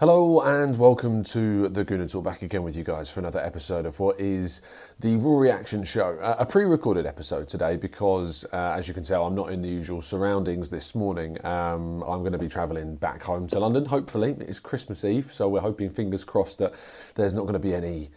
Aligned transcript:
Hello 0.00 0.40
and 0.42 0.78
welcome 0.78 1.24
to 1.24 1.68
the 1.70 1.84
Gooner 1.84 2.08
Talk 2.08 2.22
back 2.22 2.42
again 2.42 2.62
with 2.62 2.76
you 2.76 2.84
guys 2.84 3.10
for 3.10 3.18
another 3.18 3.40
episode 3.40 3.84
of 3.84 3.98
what 3.98 4.20
is 4.20 4.62
the 5.00 5.16
Raw 5.16 5.38
Reaction 5.38 5.82
Show. 5.82 6.16
A 6.38 6.46
pre-recorded 6.46 7.04
episode 7.04 7.48
today 7.48 7.76
because, 7.76 8.44
uh, 8.52 8.76
as 8.76 8.86
you 8.86 8.94
can 8.94 9.02
tell, 9.02 9.26
I'm 9.26 9.34
not 9.34 9.50
in 9.50 9.60
the 9.60 9.68
usual 9.68 10.00
surroundings 10.00 10.70
this 10.70 10.94
morning. 10.94 11.44
Um, 11.44 12.04
I'm 12.04 12.20
going 12.20 12.30
to 12.30 12.38
be 12.38 12.46
travelling 12.46 12.94
back 12.94 13.24
home 13.24 13.48
to 13.48 13.58
London. 13.58 13.86
Hopefully, 13.86 14.36
it's 14.38 14.60
Christmas 14.60 15.04
Eve, 15.04 15.32
so 15.32 15.48
we're 15.48 15.62
hoping, 15.62 15.90
fingers 15.90 16.22
crossed, 16.22 16.58
that 16.58 16.74
there's 17.16 17.34
not 17.34 17.42
going 17.42 17.54
to 17.54 17.58
be 17.58 17.74
any 17.74 18.10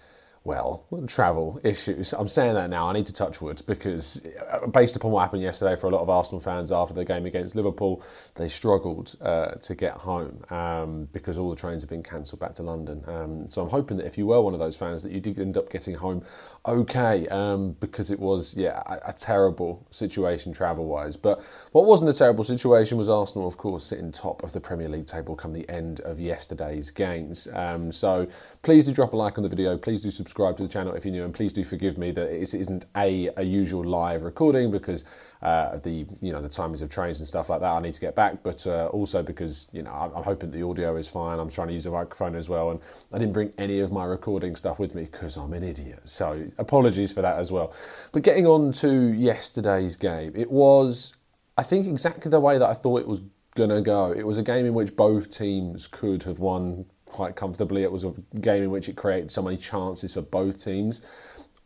well, 0.43 0.87
travel 1.05 1.61
issues. 1.63 2.13
I'm 2.13 2.27
saying 2.27 2.55
that 2.55 2.71
now. 2.71 2.89
I 2.89 2.93
need 2.93 3.05
to 3.05 3.13
touch 3.13 3.41
wood 3.41 3.61
because, 3.67 4.25
uh, 4.51 4.65
based 4.65 4.95
upon 4.95 5.11
what 5.11 5.21
happened 5.21 5.43
yesterday 5.43 5.75
for 5.75 5.85
a 5.85 5.91
lot 5.91 6.01
of 6.01 6.09
Arsenal 6.09 6.39
fans 6.39 6.71
after 6.71 6.95
the 6.95 7.05
game 7.05 7.27
against 7.27 7.55
Liverpool, 7.55 8.03
they 8.35 8.47
struggled 8.47 9.15
uh, 9.21 9.51
to 9.51 9.75
get 9.75 9.93
home 9.93 10.43
um, 10.49 11.07
because 11.11 11.37
all 11.37 11.51
the 11.51 11.55
trains 11.55 11.83
have 11.83 11.91
been 11.91 12.01
cancelled 12.01 12.39
back 12.39 12.55
to 12.55 12.63
London. 12.63 13.03
Um, 13.05 13.47
so 13.47 13.61
I'm 13.61 13.69
hoping 13.69 13.97
that 13.97 14.07
if 14.07 14.17
you 14.17 14.25
were 14.25 14.41
one 14.41 14.55
of 14.55 14.59
those 14.59 14.75
fans, 14.75 15.03
that 15.03 15.11
you 15.11 15.19
did 15.19 15.37
end 15.37 15.57
up 15.57 15.69
getting 15.69 15.93
home 15.93 16.23
okay 16.65 17.27
um, 17.27 17.73
because 17.79 18.09
it 18.09 18.19
was, 18.19 18.57
yeah, 18.57 18.81
a, 18.87 19.09
a 19.09 19.13
terrible 19.13 19.85
situation 19.91 20.53
travel 20.53 20.87
wise. 20.87 21.15
But 21.17 21.43
what 21.71 21.85
wasn't 21.85 22.09
a 22.09 22.13
terrible 22.13 22.43
situation 22.43 22.97
was 22.97 23.09
Arsenal, 23.09 23.47
of 23.47 23.57
course, 23.57 23.83
sitting 23.83 24.11
top 24.11 24.41
of 24.41 24.53
the 24.53 24.59
Premier 24.59 24.89
League 24.89 25.05
table 25.05 25.35
come 25.35 25.53
the 25.53 25.69
end 25.69 25.99
of 25.99 26.19
yesterday's 26.19 26.89
games. 26.89 27.47
Um, 27.53 27.91
so 27.91 28.27
please 28.63 28.87
do 28.87 28.91
drop 28.91 29.13
a 29.13 29.15
like 29.15 29.37
on 29.37 29.43
the 29.43 29.49
video. 29.49 29.77
Please 29.77 30.01
do 30.01 30.09
subscribe 30.09 30.30
subscribe 30.31 30.55
to 30.55 30.63
the 30.63 30.69
channel 30.69 30.93
if 30.93 31.03
you're 31.03 31.11
new, 31.11 31.25
and 31.25 31.33
please 31.33 31.51
do 31.51 31.61
forgive 31.61 31.97
me 31.97 32.09
that 32.09 32.29
it 32.29 32.53
isn't 32.53 32.85
a, 32.95 33.29
a 33.35 33.43
usual 33.43 33.83
live 33.83 34.21
recording 34.21 34.71
because 34.71 35.03
uh, 35.41 35.77
the 35.79 36.05
you 36.21 36.31
know 36.31 36.41
the 36.41 36.47
timings 36.47 36.81
of 36.81 36.89
trains 36.89 37.19
and 37.19 37.27
stuff 37.27 37.49
like 37.49 37.59
that. 37.59 37.69
I 37.69 37.81
need 37.81 37.93
to 37.93 37.99
get 37.99 38.15
back, 38.15 38.41
but 38.41 38.65
uh, 38.65 38.87
also 38.87 39.21
because 39.21 39.67
you 39.73 39.81
know 39.81 39.91
I'm, 39.91 40.09
I'm 40.15 40.23
hoping 40.23 40.51
the 40.51 40.63
audio 40.63 40.95
is 40.95 41.09
fine. 41.09 41.37
I'm 41.37 41.49
trying 41.49 41.67
to 41.67 41.73
use 41.73 41.85
a 41.85 41.91
microphone 41.91 42.35
as 42.35 42.47
well, 42.47 42.71
and 42.71 42.79
I 43.11 43.17
didn't 43.17 43.33
bring 43.33 43.53
any 43.57 43.81
of 43.81 43.91
my 43.91 44.05
recording 44.05 44.55
stuff 44.55 44.79
with 44.79 44.95
me 44.95 45.03
because 45.03 45.35
I'm 45.35 45.51
an 45.51 45.63
idiot. 45.63 45.99
So 46.05 46.47
apologies 46.57 47.11
for 47.11 47.21
that 47.21 47.37
as 47.37 47.51
well. 47.51 47.73
But 48.13 48.23
getting 48.23 48.47
on 48.47 48.71
to 48.83 49.11
yesterday's 49.11 49.97
game, 49.97 50.31
it 50.33 50.49
was 50.49 51.17
I 51.57 51.63
think 51.63 51.87
exactly 51.87 52.31
the 52.31 52.39
way 52.39 52.57
that 52.57 52.69
I 52.69 52.73
thought 52.73 53.01
it 53.01 53.07
was 53.07 53.21
gonna 53.55 53.81
go. 53.81 54.13
It 54.13 54.25
was 54.25 54.37
a 54.37 54.43
game 54.43 54.65
in 54.65 54.73
which 54.73 54.95
both 54.95 55.29
teams 55.29 55.87
could 55.87 56.23
have 56.23 56.39
won 56.39 56.85
quite 57.11 57.35
comfortably. 57.35 57.83
It 57.83 57.91
was 57.91 58.03
a 58.03 58.13
game 58.39 58.63
in 58.63 58.71
which 58.71 58.89
it 58.89 58.95
created 58.95 59.31
so 59.31 59.41
many 59.41 59.57
chances 59.57 60.13
for 60.13 60.21
both 60.21 60.63
teams. 60.63 61.01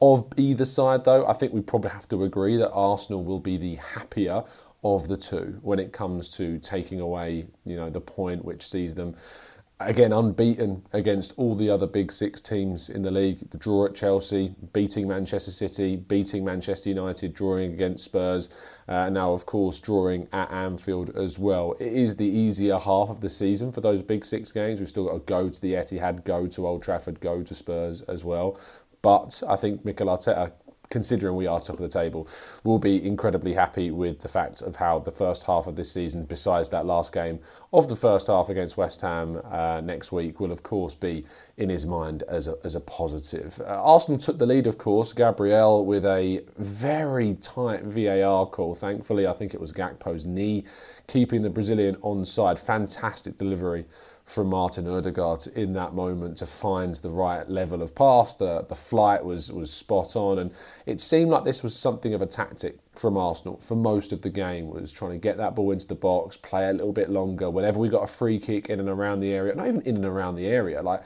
Of 0.01 0.27
either 0.35 0.65
side, 0.65 1.05
though, 1.05 1.25
I 1.25 1.33
think 1.33 1.53
we 1.53 1.61
probably 1.61 1.91
have 1.91 2.07
to 2.09 2.23
agree 2.23 2.57
that 2.57 2.71
Arsenal 2.71 3.23
will 3.23 3.39
be 3.39 3.57
the 3.57 3.75
happier 3.75 4.43
of 4.83 5.07
the 5.07 5.17
two 5.17 5.59
when 5.61 5.79
it 5.79 5.93
comes 5.93 6.29
to 6.37 6.59
taking 6.59 6.99
away, 6.99 7.47
you 7.65 7.75
know, 7.75 7.89
the 7.89 8.01
point 8.01 8.45
which 8.45 8.67
sees 8.67 8.95
them 8.95 9.15
again 9.79 10.13
unbeaten 10.13 10.83
against 10.93 11.33
all 11.35 11.53
the 11.53 11.69
other 11.69 11.85
big 11.85 12.11
six 12.11 12.41
teams 12.41 12.89
in 12.89 13.01
the 13.01 13.11
league. 13.11 13.49
The 13.49 13.57
draw 13.57 13.85
at 13.85 13.95
Chelsea, 13.95 14.55
beating 14.71 15.07
Manchester 15.07 15.51
City, 15.51 15.97
beating 15.97 16.45
Manchester 16.45 16.89
United, 16.89 17.33
drawing 17.33 17.73
against 17.73 18.05
Spurs, 18.05 18.49
uh, 18.87 19.09
now 19.09 19.33
of 19.33 19.45
course 19.45 19.79
drawing 19.79 20.27
at 20.31 20.51
Anfield 20.51 21.09
as 21.17 21.37
well. 21.37 21.75
It 21.79 21.91
is 21.91 22.15
the 22.15 22.25
easier 22.25 22.77
half 22.77 23.09
of 23.09 23.19
the 23.21 23.29
season 23.29 23.71
for 23.71 23.81
those 23.81 24.01
big 24.01 24.23
six 24.23 24.51
games. 24.51 24.79
We've 24.79 24.89
still 24.89 25.07
got 25.07 25.13
to 25.13 25.23
go 25.25 25.49
to 25.49 25.61
the 25.61 25.73
Etihad, 25.73 26.23
go 26.23 26.47
to 26.47 26.67
Old 26.67 26.81
Trafford, 26.81 27.19
go 27.19 27.43
to 27.43 27.53
Spurs 27.53 28.01
as 28.03 28.23
well. 28.23 28.57
But 29.01 29.43
I 29.47 29.55
think 29.55 29.85
Mikel 29.85 30.07
Arteta 30.07 30.53
considering 30.89 31.35
we 31.35 31.47
are 31.47 31.59
top 31.59 31.75
of 31.75 31.81
the 31.81 31.87
table, 31.87 32.27
will 32.63 32.79
be 32.79 33.05
incredibly 33.05 33.53
happy 33.53 33.91
with 33.91 34.19
the 34.19 34.27
fact 34.27 34.61
of 34.61 34.77
how 34.77 34.99
the 34.99 35.11
first 35.11 35.45
half 35.45 35.67
of 35.67 35.75
this 35.75 35.91
season, 35.91 36.25
besides 36.25 36.69
that 36.69 36.85
last 36.85 37.13
game 37.13 37.39
of 37.73 37.87
the 37.87 37.95
first 37.95 38.27
half 38.27 38.49
against 38.49 38.77
West 38.77 39.01
Ham 39.01 39.41
uh, 39.45 39.81
next 39.81 40.11
week, 40.11 40.39
will 40.39 40.51
of 40.51 40.63
course 40.63 40.95
be 40.95 41.25
in 41.57 41.69
his 41.69 41.85
mind 41.85 42.23
as 42.23 42.47
a, 42.47 42.55
as 42.63 42.75
a 42.75 42.79
positive. 42.79 43.59
Uh, 43.61 43.65
Arsenal 43.65 44.19
took 44.19 44.37
the 44.37 44.45
lead, 44.45 44.67
of 44.67 44.77
course, 44.77 45.13
Gabriel 45.13 45.85
with 45.85 46.05
a 46.05 46.43
very 46.57 47.35
tight 47.35 47.83
VAR 47.83 48.45
call. 48.45 48.75
Thankfully, 48.75 49.27
I 49.27 49.33
think 49.33 49.53
it 49.53 49.61
was 49.61 49.73
Gakpo's 49.73 50.25
knee 50.25 50.63
keeping 51.07 51.41
the 51.41 51.49
Brazilian 51.49 51.95
onside. 51.97 52.59
Fantastic 52.59 53.37
delivery 53.37 53.85
from 54.25 54.47
Martin 54.47 54.87
Odegaard 54.87 55.45
in 55.55 55.73
that 55.73 55.93
moment 55.93 56.37
to 56.37 56.47
find 56.47 56.95
the 56.95 57.11
right 57.11 57.47
level 57.47 57.83
of 57.83 57.93
pass. 57.93 58.33
The, 58.33 58.65
the 58.67 58.75
flight 58.75 59.23
was, 59.23 59.51
was 59.51 59.71
spot 59.71 60.15
on, 60.15 60.39
and 60.39 60.51
it 60.87 60.99
seemed 60.99 61.29
like 61.29 61.43
this 61.43 61.61
was 61.61 61.77
something 61.77 62.13
of 62.13 62.23
a 62.23 62.25
tactic 62.25 62.79
from 62.93 63.17
Arsenal 63.17 63.57
for 63.57 63.75
most 63.75 64.11
of 64.11 64.21
the 64.21 64.29
game, 64.29 64.67
was 64.69 64.91
trying 64.91 65.11
to 65.11 65.17
get 65.19 65.37
that 65.37 65.53
ball 65.53 65.71
into 65.71 65.85
the 65.85 65.95
box, 65.95 66.37
play 66.37 66.67
a 66.67 66.73
little 66.73 66.93
bit 66.93 67.09
longer. 67.09 67.51
Whenever 67.51 67.77
we 67.77 67.87
got 67.87 68.03
a 68.03 68.07
free 68.07 68.39
kick 68.39 68.69
in 68.69 68.79
and 68.79 68.89
around 68.89 69.19
the 69.19 69.31
area, 69.31 69.53
not 69.53 69.67
even 69.67 69.81
in 69.81 69.95
and 69.95 70.05
around 70.05 70.35
the 70.35 70.47
area, 70.47 70.81
like 70.81 71.03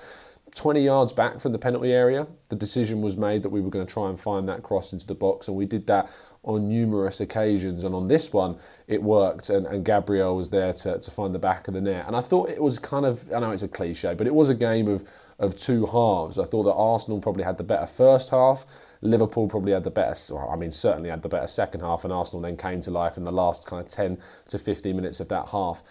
20 0.55 0.81
yards 0.81 1.13
back 1.13 1.39
from 1.39 1.51
the 1.51 1.59
penalty 1.59 1.91
area, 1.91 2.27
the 2.49 2.55
decision 2.55 3.01
was 3.01 3.15
made 3.15 3.43
that 3.43 3.49
we 3.49 3.61
were 3.61 3.69
going 3.69 3.85
to 3.85 3.91
try 3.91 4.09
and 4.09 4.19
find 4.19 4.47
that 4.49 4.63
cross 4.63 4.93
into 4.93 5.05
the 5.05 5.15
box, 5.15 5.47
and 5.47 5.55
we 5.55 5.65
did 5.65 5.87
that 5.87 6.11
on 6.43 6.67
numerous 6.69 7.19
occasions. 7.19 7.83
And 7.83 7.93
on 7.93 8.07
this 8.07 8.33
one, 8.33 8.57
it 8.88 9.03
worked, 9.03 9.49
and, 9.49 9.65
and 9.67 9.85
Gabriel 9.85 10.35
was 10.35 10.49
there 10.49 10.73
to, 10.73 10.99
to 10.99 11.11
find 11.11 11.33
the 11.33 11.39
back 11.39 11.67
of 11.67 11.73
the 11.73 11.81
net. 11.81 12.05
And 12.07 12.15
I 12.15 12.21
thought 12.21 12.49
it 12.49 12.61
was 12.61 12.79
kind 12.79 13.05
of, 13.05 13.31
I 13.33 13.39
know 13.39 13.51
it's 13.51 13.63
a 13.63 13.67
cliche, 13.67 14.13
but 14.13 14.27
it 14.27 14.33
was 14.33 14.49
a 14.49 14.55
game 14.55 14.88
of, 14.88 15.07
of 15.38 15.57
two 15.57 15.85
halves. 15.85 16.38
I 16.39 16.45
thought 16.45 16.63
that 16.63 16.73
Arsenal 16.73 17.19
probably 17.19 17.43
had 17.43 17.57
the 17.57 17.63
better 17.63 17.88
first 17.88 18.29
half. 18.29 18.65
Liverpool 19.01 19.47
probably 19.47 19.71
had 19.71 19.83
the 19.83 19.91
well, 19.91 20.49
I 20.51 20.55
mean, 20.55 20.71
certainly 20.71 21.09
had 21.09 21.21
the 21.21 21.29
better 21.29 21.47
second 21.47 21.81
half, 21.81 22.03
and 22.03 22.11
Arsenal 22.11 22.41
then 22.41 22.57
came 22.57 22.81
to 22.81 22.91
life 22.91 23.17
in 23.17 23.23
the 23.23 23.31
last 23.31 23.65
kind 23.65 23.81
of 23.81 23.87
10 23.87 24.17
to 24.49 24.57
15 24.57 24.95
minutes 24.95 25.19
of 25.19 25.29
that 25.29 25.49
half 25.49 25.83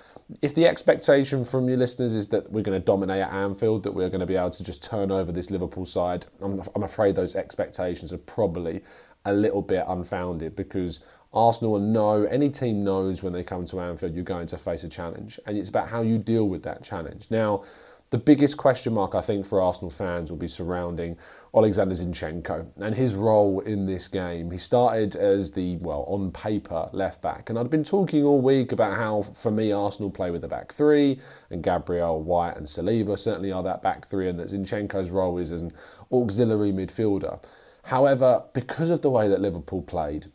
if 0.42 0.54
the 0.54 0.66
expectation 0.66 1.44
from 1.44 1.68
your 1.68 1.78
listeners 1.78 2.14
is 2.14 2.28
that 2.28 2.52
we're 2.52 2.62
going 2.62 2.78
to 2.78 2.84
dominate 2.84 3.22
at 3.22 3.32
Anfield, 3.32 3.82
that 3.84 3.92
we're 3.92 4.10
going 4.10 4.20
to 4.20 4.26
be 4.26 4.36
able 4.36 4.50
to 4.50 4.62
just 4.62 4.82
turn 4.82 5.10
over 5.10 5.32
this 5.32 5.50
Liverpool 5.50 5.86
side, 5.86 6.26
I'm, 6.42 6.62
I'm 6.74 6.82
afraid 6.82 7.14
those 7.14 7.34
expectations 7.34 8.12
are 8.12 8.18
probably 8.18 8.82
a 9.24 9.32
little 9.32 9.62
bit 9.62 9.84
unfounded 9.88 10.54
because 10.54 11.00
Arsenal 11.32 11.78
know, 11.78 12.24
any 12.24 12.50
team 12.50 12.84
knows 12.84 13.22
when 13.22 13.32
they 13.32 13.42
come 13.42 13.64
to 13.66 13.80
Anfield, 13.80 14.14
you're 14.14 14.24
going 14.24 14.46
to 14.48 14.58
face 14.58 14.84
a 14.84 14.88
challenge. 14.88 15.40
And 15.46 15.56
it's 15.56 15.70
about 15.70 15.88
how 15.88 16.02
you 16.02 16.18
deal 16.18 16.46
with 16.46 16.62
that 16.64 16.82
challenge. 16.82 17.28
Now, 17.30 17.64
the 18.10 18.18
biggest 18.18 18.56
question 18.56 18.94
mark, 18.94 19.14
I 19.14 19.20
think, 19.20 19.44
for 19.44 19.60
Arsenal 19.60 19.90
fans 19.90 20.30
will 20.30 20.38
be 20.38 20.48
surrounding 20.48 21.18
Alexander 21.54 21.94
Zinchenko 21.94 22.68
and 22.78 22.94
his 22.94 23.14
role 23.14 23.60
in 23.60 23.84
this 23.84 24.08
game. 24.08 24.50
He 24.50 24.56
started 24.56 25.14
as 25.14 25.50
the, 25.50 25.76
well, 25.76 26.04
on 26.08 26.30
paper, 26.30 26.88
left 26.92 27.20
back. 27.20 27.50
And 27.50 27.58
I'd 27.58 27.68
been 27.68 27.84
talking 27.84 28.24
all 28.24 28.40
week 28.40 28.72
about 28.72 28.96
how, 28.96 29.22
for 29.22 29.50
me, 29.50 29.72
Arsenal 29.72 30.10
play 30.10 30.30
with 30.30 30.42
a 30.44 30.48
back 30.48 30.72
three, 30.72 31.20
and 31.50 31.62
Gabriel, 31.62 32.22
White, 32.22 32.56
and 32.56 32.66
Saliba 32.66 33.18
certainly 33.18 33.52
are 33.52 33.62
that 33.62 33.82
back 33.82 34.06
three, 34.06 34.28
and 34.28 34.38
that 34.40 34.48
Zinchenko's 34.48 35.10
role 35.10 35.36
is 35.36 35.52
as 35.52 35.60
an 35.60 35.72
auxiliary 36.10 36.72
midfielder. 36.72 37.42
However, 37.84 38.44
because 38.54 38.88
of 38.88 39.02
the 39.02 39.10
way 39.10 39.28
that 39.28 39.40
Liverpool 39.40 39.82
played, 39.82 40.28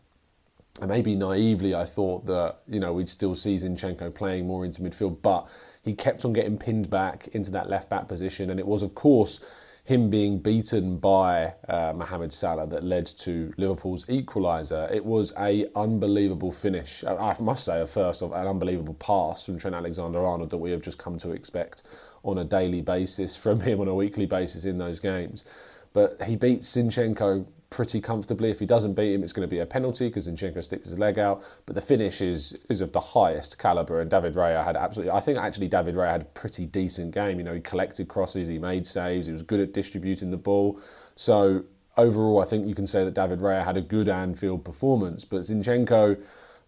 and 0.82 0.90
maybe 0.90 1.16
naively, 1.16 1.76
I 1.76 1.86
thought 1.86 2.26
that 2.26 2.60
you 2.68 2.80
know 2.80 2.94
we'd 2.94 3.10
still 3.10 3.36
see 3.36 3.56
Zinchenko 3.56 4.14
playing 4.14 4.48
more 4.48 4.66
into 4.66 4.82
midfield, 4.82 5.22
but 5.22 5.48
he 5.84 5.94
kept 5.94 6.26
on 6.26 6.34
getting 6.34 6.58
pinned 6.58 6.90
back 6.90 7.28
into 7.34 7.52
that 7.52 7.70
left 7.70 7.90
back 7.90 8.08
position, 8.08 8.50
and 8.50 8.60
it 8.60 8.66
was 8.66 8.82
of 8.82 8.96
course 8.96 9.40
him 9.86 10.10
being 10.10 10.40
beaten 10.40 10.98
by 10.98 11.54
uh, 11.68 11.92
Mohamed 11.94 12.32
Salah 12.32 12.66
that 12.68 12.84
led 12.84 13.06
to 13.06 13.54
Liverpool's 13.58 14.06
equaliser. 14.06 14.90
It 14.90 15.04
was 15.04 15.34
a 15.38 15.68
unbelievable 15.76 16.54
finish. 16.54 17.04
I 17.04 17.36
must 17.42 17.66
say, 17.66 17.82
a 17.82 17.86
first 17.86 18.22
of 18.22 18.32
an 18.32 18.48
unbelievable 18.48 18.94
pass 18.94 19.46
from 19.46 19.60
Trent 19.60 19.76
Alexander-Arnold 19.76 20.52
that 20.52 20.58
we 20.58 20.72
have 20.72 20.82
just 20.82 20.98
come 20.98 21.18
to 21.18 21.32
expect 21.32 21.84
on 22.24 22.38
a 22.38 22.46
daily 22.46 22.82
basis 22.82 23.36
from 23.36 23.60
him 23.60 23.82
on 23.82 23.90
a 23.90 23.96
weekly 23.96 24.26
basis 24.26 24.64
in 24.64 24.78
those 24.78 25.02
games. 25.02 25.44
But 25.92 26.24
he 26.24 26.38
beats 26.38 26.74
Zinchenko 26.74 27.46
pretty 27.74 28.00
comfortably. 28.00 28.52
If 28.52 28.60
he 28.60 28.68
doesn't 28.68 28.94
beat 28.94 29.16
him, 29.16 29.24
it's 29.24 29.34
going 29.34 29.50
to 29.50 29.52
be 29.52 29.58
a 29.58 29.66
penalty 29.66 30.08
because 30.08 30.28
Zinchenko 30.28 30.64
sticks 30.64 30.90
his 30.90 31.00
leg 31.00 31.18
out. 31.18 31.44
But 31.66 31.74
the 31.74 31.82
finish 31.82 32.22
is 32.22 32.56
is 32.70 32.82
of 32.82 32.92
the 32.92 33.00
highest 33.00 33.58
calibre, 33.58 34.00
and 34.00 34.12
David 34.12 34.36
Raya 34.36 34.64
had 34.64 34.78
absolutely. 34.78 35.12
I 35.12 35.20
think 35.20 35.40
actually 35.40 35.70
David 35.70 35.96
Raya 35.96 36.12
had 36.12 36.22
a 36.22 36.26
pretty 36.26 36.68
decent 36.68 37.16
game. 37.16 37.40
You 37.40 37.44
know, 37.44 37.56
he 37.56 37.62
collected 37.62 38.08
crosses, 38.08 38.48
he 38.48 38.60
made 38.60 38.86
saves, 38.86 39.26
he 39.26 39.34
was 39.34 39.42
good 39.42 39.60
at 39.60 39.74
distributing 39.74 40.30
the 40.30 40.38
ball. 40.38 40.80
So 41.16 41.64
overall, 41.98 42.44
I 42.44 42.46
think 42.46 42.68
you 42.68 42.76
can 42.76 42.86
say 42.86 43.04
that 43.06 43.16
David 43.16 43.40
Raya 43.40 43.66
had 43.66 43.76
a 43.76 43.82
good 43.82 44.08
Anfield 44.08 44.64
performance. 44.64 45.26
But 45.26 45.42
Zinchenko, 45.42 46.24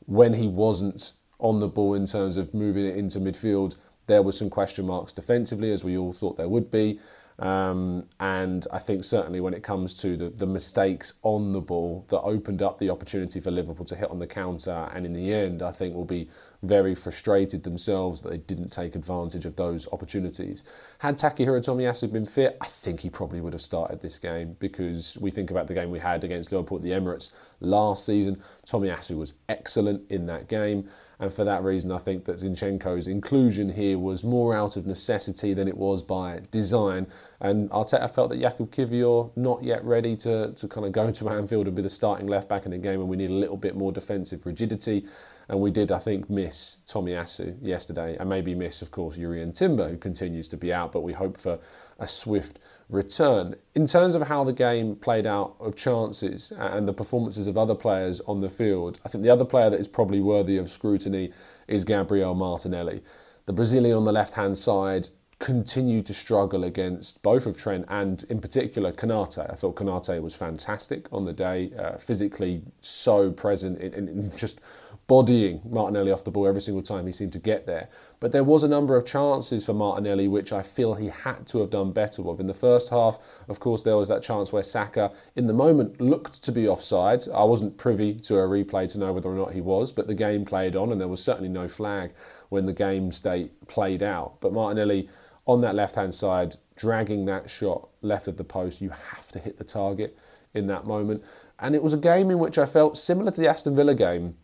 when 0.08 0.34
he 0.34 0.48
wasn't 0.48 1.14
on 1.38 1.60
the 1.60 1.68
ball 1.68 1.94
in 1.94 2.08
terms 2.08 2.36
of 2.36 2.52
moving 2.56 2.88
it 2.88 2.98
into 2.98 3.20
midfield, 3.20 3.76
there 4.08 4.24
were 4.24 4.32
some 4.32 4.50
question 4.50 4.88
marks 4.88 5.14
defensively, 5.14 5.72
as 5.72 5.84
we 5.84 5.96
all 5.96 6.14
thought 6.14 6.36
there 6.36 6.50
would 6.50 6.72
be. 6.72 7.00
Um, 7.38 8.06
and 8.20 8.66
I 8.72 8.80
think 8.80 9.04
certainly 9.04 9.42
when 9.42 9.54
it 9.54 9.62
comes 9.62 9.94
to 9.96 10.16
the, 10.16 10.30
the 10.30 10.46
mistakes 10.46 11.14
on 11.22 11.52
the 11.52 11.60
ball 11.60 12.06
that 12.08 12.22
opened 12.22 12.62
up 12.62 12.80
the 12.80 12.90
opportunity 12.90 13.40
for 13.40 13.52
Liverpool 13.52 13.86
to 13.88 13.96
hit 13.96 14.10
on 14.10 14.20
the 14.20 14.28
counter, 14.28 14.90
and 14.94 15.06
in 15.06 15.14
the 15.14 15.34
end, 15.34 15.62
I 15.62 15.72
think 15.72 15.96
will 15.96 16.06
be 16.06 16.30
very 16.68 16.96
frustrated 16.96 17.64
themselves 17.64 18.22
that 18.22 18.30
they 18.30 18.38
didn't 18.38 18.70
take 18.70 18.96
advantage 18.96 19.46
of 19.46 19.56
those 19.56 19.88
opportunities. 19.92 20.64
Had 21.00 21.18
Takehiro 21.18 21.60
Tomiyasu 21.60 22.12
been 22.12 22.26
fit, 22.26 22.58
I 22.62 22.66
think 22.66 23.02
he 23.02 23.10
probably 23.10 23.42
would 23.42 23.54
have 23.54 23.62
started 23.62 24.02
this 24.02 24.20
game 24.20 24.56
because 24.60 25.18
we 25.20 25.32
think 25.32 25.52
about 25.52 25.68
the 25.68 25.74
game 25.74 25.92
we 25.92 26.00
had 26.00 26.24
against 26.24 26.52
Liverpool 26.52 26.78
at 26.78 26.84
the 26.84 26.92
Emirates 26.92 27.32
last 27.60 28.06
season. 28.06 28.42
Tomiyasu 28.66 29.18
was 29.18 29.34
excellent 29.50 30.10
in 30.10 30.26
that 30.28 30.48
game. 30.48 30.90
And 31.20 31.32
for 31.32 31.44
that 31.46 31.64
reason, 31.64 31.92
I 31.92 31.98
think 31.98 32.26
that 32.26 32.38
Zinchenko's 32.38 33.08
inclusion 33.08 33.70
here 33.70 33.98
was 33.98 34.24
more 34.24 34.56
out 34.56 34.76
of 34.76 34.86
necessity 34.86 35.54
than 35.54 35.68
it 35.68 35.78
was 35.78 36.04
by 36.04 36.42
design. 36.52 37.08
And 37.40 37.70
Arteta 37.70 38.10
felt 38.10 38.30
that 38.32 38.40
Jakub 38.40 38.70
Kiwior 38.70 39.32
not 39.38 39.64
yet 39.64 39.84
ready 39.84 40.16
to, 40.18 40.52
to 40.52 40.68
kind 40.68 40.86
of 40.86 40.92
go 40.92 41.12
to 41.12 41.30
Anfield 41.30 41.68
and 41.68 41.76
be 41.76 41.82
the 41.82 41.90
starting 41.90 42.28
left 42.28 42.50
back 42.50 42.66
in 42.66 42.74
a 42.74 42.78
game 42.78 43.00
and 43.00 43.10
we 43.10 43.18
need 43.18 43.30
a 43.30 43.34
little 43.34 43.58
bit 43.58 43.76
more 43.76 43.92
defensive 43.92 44.46
rigidity. 44.46 45.06
And 45.48 45.60
we 45.62 45.72
did, 45.72 45.92
I 45.92 46.00
think, 46.00 46.30
miss 46.30 46.55
Tomiyasu 46.86 47.58
yesterday, 47.62 48.18
and 48.20 48.30
maybe 48.30 48.56
miss, 48.56 48.82
of 48.82 48.92
course, 48.92 49.18
Jurrien 49.18 49.54
Timber, 49.54 49.90
who 49.90 49.98
continues 49.98 50.48
to 50.50 50.58
be 50.58 50.74
out, 50.74 50.92
but 50.92 51.02
we 51.02 51.14
hope 51.14 51.40
for 51.40 51.60
a 52.00 52.08
swift 52.08 52.60
return. 52.90 53.56
In 53.74 53.86
terms 53.86 54.16
of 54.16 54.28
how 54.28 54.44
the 54.44 54.54
game 54.54 54.96
played 54.96 55.26
out 55.26 55.56
of 55.60 55.76
chances 55.76 56.52
and 56.58 56.88
the 56.88 56.94
performances 56.94 57.48
of 57.48 57.58
other 57.58 57.76
players 57.76 58.22
on 58.22 58.42
the 58.42 58.50
field, 58.50 59.00
I 59.06 59.10
think 59.10 59.24
the 59.24 59.30
other 59.30 59.46
player 59.46 59.70
that 59.70 59.80
is 59.80 59.88
probably 59.88 60.22
worthy 60.22 60.58
of 60.58 60.70
scrutiny 60.70 61.32
is 61.68 61.84
Gabriel 61.84 62.36
Martinelli. 62.36 63.02
The 63.46 63.54
Brazilian 63.54 63.98
on 63.98 64.04
the 64.04 64.12
left 64.12 64.34
hand 64.36 64.58
side 64.58 65.10
continued 65.40 66.06
to 66.06 66.14
struggle 66.14 66.64
against 66.64 67.22
both 67.22 67.46
of 67.46 67.58
Trent 67.58 67.86
and, 67.90 68.24
in 68.30 68.40
particular, 68.40 68.92
Konate. 68.92 69.50
I 69.52 69.56
thought 69.56 69.76
Konate 69.76 70.22
was 70.22 70.34
fantastic 70.34 71.12
on 71.12 71.26
the 71.26 71.34
day, 71.34 71.72
uh, 71.78 71.98
physically 71.98 72.64
so 72.80 73.32
present 73.32 73.80
in, 73.80 73.94
in, 73.94 74.08
in 74.08 74.38
just 74.38 74.62
bodying 75.08 75.62
Martinelli 75.70 76.12
off 76.12 76.24
the 76.24 76.32
ball 76.32 76.48
every 76.48 76.62
single 76.62 76.82
time 76.82 77.06
he 77.06 77.12
seemed 77.12 77.34
to 77.34 77.40
get 77.40 77.66
there. 77.66 77.90
But 78.20 78.32
there 78.32 78.44
was 78.44 78.64
a 78.64 78.68
number 78.68 78.96
of 78.96 79.06
chances 79.06 79.66
for 79.66 79.74
Martinelli 79.74 80.28
which 80.28 80.52
I 80.52 80.62
feel 80.62 80.96
he 80.96 81.10
had 81.10 81.46
to 81.48 81.60
have 81.60 81.70
done 81.70 81.92
better 81.92 82.22
with. 82.22 82.40
In 82.40 82.48
the 82.48 82.54
first 82.54 82.90
half, 82.90 83.44
of 83.48 83.60
course, 83.60 83.84
there 83.84 83.98
was 83.98 84.08
that 84.08 84.24
chance 84.24 84.52
where 84.52 84.64
Saka, 84.64 85.12
in 85.36 85.48
the 85.48 85.54
moment, 85.54 86.02
looked 86.02 86.44
to 86.44 86.52
be 86.52 86.68
offside. 86.68 87.28
I 87.30 87.44
wasn't 87.44 87.78
privy 87.78 88.16
to 88.16 88.38
a 88.38 88.48
replay 88.48 88.90
to 88.92 89.00
know 89.00 89.14
whether 89.14 89.30
or 89.30 89.36
not 89.36 89.54
he 89.54 89.62
was, 89.62 89.92
but 89.92 90.08
the 90.08 90.16
game 90.16 90.46
played 90.46 90.76
on 90.76 90.92
and 90.92 91.00
there 91.00 91.08
was 91.08 91.24
certainly 91.24 91.50
no 91.50 91.68
flag 91.68 92.14
when 92.50 92.66
the 92.66 92.74
game 92.74 93.12
state 93.12 93.68
played 93.68 94.02
out. 94.02 94.42
But 94.42 94.54
Martinelli 94.54 95.08
on 95.46 95.62
that 95.62 95.76
left 95.76 95.96
hand 95.96 96.14
side, 96.14 96.56
dragging 96.76 97.26
that 97.26 97.50
shot 97.50 97.90
left 98.02 98.28
of 98.28 98.38
the 98.38 98.44
post, 98.44 98.82
you 98.82 98.90
have 98.90 99.32
to 99.32 99.40
hit 99.40 99.58
the 99.58 99.64
target 99.64 100.18
in 100.54 100.68
that 100.68 100.86
moment. 100.86 101.24
And 101.60 101.76
it 101.76 101.84
was 101.84 101.94
a 101.94 101.98
game 101.98 102.32
in 102.32 102.40
which 102.40 102.58
I 102.58 102.66
felt 102.66 102.98
similar 102.98 103.32
to 103.32 103.42
the 103.42 103.48
Aston 103.48 103.76
Villa 103.76 103.94
game 103.94 104.36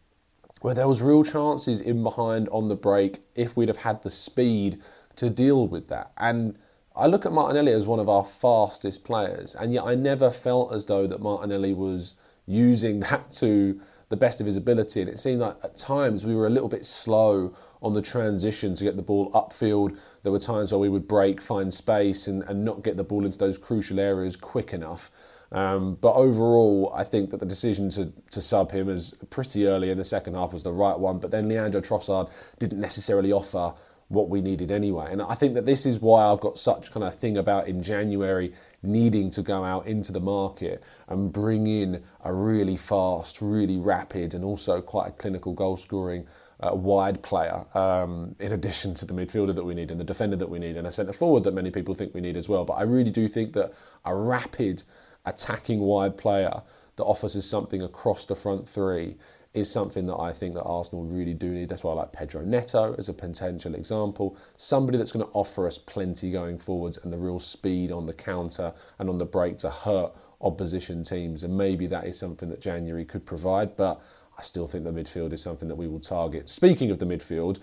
where 0.61 0.73
there 0.73 0.87
was 0.87 1.01
real 1.01 1.23
chances 1.23 1.81
in 1.81 2.01
behind 2.03 2.47
on 2.49 2.69
the 2.69 2.75
break 2.75 3.21
if 3.35 3.57
we'd 3.57 3.67
have 3.67 3.77
had 3.77 4.01
the 4.03 4.09
speed 4.09 4.79
to 5.15 5.29
deal 5.29 5.67
with 5.67 5.87
that. 5.89 6.11
And 6.17 6.57
I 6.95 7.07
look 7.07 7.25
at 7.25 7.31
Martinelli 7.31 7.71
as 7.71 7.87
one 7.87 7.99
of 7.99 8.09
our 8.09 8.23
fastest 8.23 9.03
players, 9.03 9.55
and 9.55 9.73
yet 9.73 9.83
I 9.83 9.95
never 9.95 10.29
felt 10.29 10.73
as 10.73 10.85
though 10.85 11.07
that 11.07 11.21
Martinelli 11.21 11.73
was 11.73 12.15
using 12.45 12.99
that 13.01 13.31
to 13.33 13.81
the 14.09 14.17
best 14.17 14.41
of 14.41 14.45
his 14.45 14.57
ability. 14.57 15.01
And 15.01 15.09
it 15.09 15.17
seemed 15.17 15.39
like 15.39 15.55
at 15.63 15.77
times 15.77 16.25
we 16.25 16.35
were 16.35 16.45
a 16.45 16.49
little 16.49 16.67
bit 16.67 16.85
slow 16.85 17.53
on 17.81 17.93
the 17.93 18.01
transition 18.01 18.75
to 18.75 18.83
get 18.83 18.97
the 18.97 19.01
ball 19.01 19.31
upfield. 19.31 19.97
There 20.23 20.33
were 20.33 20.39
times 20.39 20.71
where 20.71 20.79
we 20.79 20.89
would 20.89 21.07
break, 21.07 21.41
find 21.41 21.73
space, 21.73 22.27
and, 22.27 22.43
and 22.43 22.65
not 22.65 22.83
get 22.83 22.97
the 22.97 23.05
ball 23.05 23.25
into 23.25 23.37
those 23.37 23.57
crucial 23.57 23.99
areas 23.99 24.35
quick 24.35 24.73
enough. 24.73 25.09
Um, 25.51 25.95
but 25.95 26.13
overall, 26.13 26.91
I 26.95 27.03
think 27.03 27.29
that 27.31 27.39
the 27.39 27.45
decision 27.45 27.89
to, 27.91 28.13
to 28.31 28.41
sub 28.41 28.71
him 28.71 28.89
as 28.89 29.13
pretty 29.29 29.67
early 29.67 29.89
in 29.89 29.97
the 29.97 30.05
second 30.05 30.35
half 30.35 30.53
was 30.53 30.63
the 30.63 30.71
right 30.71 30.97
one. 30.97 31.19
But 31.19 31.31
then 31.31 31.49
Leandro 31.49 31.81
Trossard 31.81 32.31
didn't 32.59 32.79
necessarily 32.79 33.31
offer 33.31 33.73
what 34.11 34.29
we 34.29 34.41
needed 34.41 34.71
anyway. 34.71 35.07
And 35.09 35.21
I 35.21 35.35
think 35.35 35.53
that 35.53 35.65
this 35.65 35.85
is 35.85 35.99
why 36.01 36.25
I've 36.25 36.41
got 36.41 36.59
such 36.59 36.91
kind 36.91 37.05
of 37.05 37.15
thing 37.15 37.37
about 37.37 37.67
in 37.67 37.81
January 37.81 38.53
needing 38.83 39.29
to 39.31 39.41
go 39.41 39.63
out 39.63 39.87
into 39.87 40.11
the 40.11 40.19
market 40.19 40.83
and 41.07 41.31
bring 41.31 41.65
in 41.65 42.03
a 42.23 42.33
really 42.33 42.75
fast, 42.75 43.41
really 43.41 43.77
rapid, 43.77 44.33
and 44.33 44.43
also 44.43 44.81
quite 44.81 45.07
a 45.07 45.11
clinical 45.11 45.53
goal 45.53 45.77
scoring 45.77 46.27
uh, 46.59 46.75
wide 46.75 47.23
player, 47.23 47.65
um, 47.73 48.35
in 48.39 48.51
addition 48.51 48.93
to 48.95 49.05
the 49.05 49.13
midfielder 49.13 49.55
that 49.55 49.63
we 49.63 49.73
need 49.73 49.91
and 49.91 49.99
the 49.99 50.05
defender 50.05 50.35
that 50.35 50.49
we 50.49 50.59
need 50.59 50.75
and 50.75 50.85
a 50.85 50.91
centre 50.91 51.13
forward 51.13 51.43
that 51.43 51.53
many 51.53 51.71
people 51.71 51.95
think 51.95 52.13
we 52.13 52.21
need 52.21 52.35
as 52.35 52.49
well. 52.49 52.65
But 52.65 52.73
I 52.73 52.83
really 52.83 53.11
do 53.11 53.27
think 53.27 53.53
that 53.53 53.73
a 54.03 54.13
rapid 54.13 54.83
attacking 55.25 55.79
wide 55.79 56.17
player 56.17 56.61
that 56.95 57.03
offers 57.03 57.35
us 57.35 57.45
something 57.45 57.81
across 57.81 58.25
the 58.25 58.35
front 58.35 58.67
three 58.67 59.17
is 59.53 59.69
something 59.69 60.05
that 60.05 60.15
I 60.15 60.31
think 60.31 60.53
that 60.53 60.63
Arsenal 60.63 61.03
really 61.03 61.33
do 61.33 61.49
need. 61.51 61.67
That's 61.67 61.83
why 61.83 61.91
I 61.91 61.95
like 61.95 62.13
Pedro 62.13 62.41
Neto 62.43 62.95
as 62.97 63.09
a 63.09 63.13
potential 63.13 63.75
example. 63.75 64.37
Somebody 64.55 64.97
that's 64.97 65.11
going 65.11 65.25
to 65.25 65.31
offer 65.33 65.67
us 65.67 65.77
plenty 65.77 66.31
going 66.31 66.57
forwards 66.57 66.97
and 66.97 67.11
the 67.11 67.17
real 67.17 67.39
speed 67.39 67.91
on 67.91 68.05
the 68.05 68.13
counter 68.13 68.73
and 68.97 69.09
on 69.09 69.17
the 69.17 69.25
break 69.25 69.57
to 69.59 69.69
hurt 69.69 70.13
opposition 70.39 71.03
teams. 71.03 71.43
And 71.43 71.57
maybe 71.57 71.85
that 71.87 72.05
is 72.05 72.17
something 72.17 72.47
that 72.49 72.61
January 72.61 73.03
could 73.03 73.25
provide, 73.25 73.75
but 73.75 74.01
I 74.37 74.41
still 74.41 74.67
think 74.67 74.85
the 74.85 74.91
midfield 74.91 75.33
is 75.33 75.41
something 75.41 75.67
that 75.67 75.75
we 75.75 75.87
will 75.87 75.99
target. 75.99 76.47
Speaking 76.47 76.89
of 76.89 76.99
the 76.99 77.05
midfield, 77.05 77.59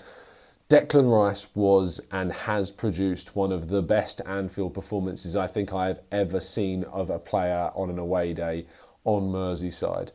Declan 0.68 1.10
Rice 1.10 1.46
was 1.54 1.98
and 2.12 2.30
has 2.30 2.70
produced 2.70 3.34
one 3.34 3.52
of 3.52 3.68
the 3.68 3.80
best 3.80 4.20
Anfield 4.26 4.75
performances 4.75 5.34
I 5.34 5.46
think 5.46 5.72
I 5.72 5.87
have 5.87 6.00
ever 6.12 6.40
seen 6.40 6.84
of 6.84 7.08
a 7.08 7.18
player 7.18 7.70
on 7.75 7.88
an 7.88 7.98
away 7.98 8.34
day 8.34 8.66
on 9.04 9.32
Merseyside. 9.32 10.12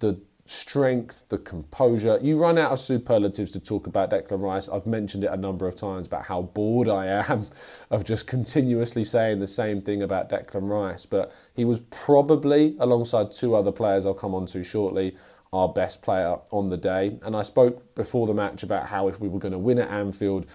The 0.00 0.20
strength, 0.44 1.28
the 1.28 1.38
composure. 1.38 2.18
You 2.20 2.36
run 2.36 2.58
out 2.58 2.72
of 2.72 2.80
superlatives 2.80 3.52
to 3.52 3.60
talk 3.60 3.86
about 3.86 4.10
Declan 4.10 4.40
Rice. 4.40 4.68
I've 4.68 4.86
mentioned 4.86 5.22
it 5.22 5.30
a 5.30 5.36
number 5.36 5.68
of 5.68 5.76
times 5.76 6.08
about 6.08 6.24
how 6.24 6.42
bored 6.42 6.88
I 6.88 7.06
am 7.06 7.46
of 7.90 8.04
just 8.04 8.26
continuously 8.26 9.04
saying 9.04 9.38
the 9.38 9.46
same 9.46 9.80
thing 9.80 10.02
about 10.02 10.28
Declan 10.28 10.68
Rice. 10.68 11.06
But 11.06 11.32
he 11.54 11.64
was 11.64 11.78
probably, 11.90 12.74
alongside 12.80 13.30
two 13.30 13.54
other 13.54 13.70
players 13.70 14.04
I'll 14.04 14.14
come 14.14 14.34
on 14.34 14.46
to 14.46 14.64
shortly, 14.64 15.14
our 15.52 15.68
best 15.68 16.02
player 16.02 16.38
on 16.50 16.70
the 16.70 16.76
day. 16.76 17.18
And 17.22 17.36
I 17.36 17.42
spoke 17.42 17.94
before 17.94 18.26
the 18.26 18.34
match 18.34 18.62
about 18.62 18.86
how 18.86 19.08
if 19.08 19.20
we 19.20 19.28
were 19.28 19.38
going 19.38 19.52
to 19.52 19.58
win 19.58 19.78
at 19.78 19.90
Anfield, 19.90 20.46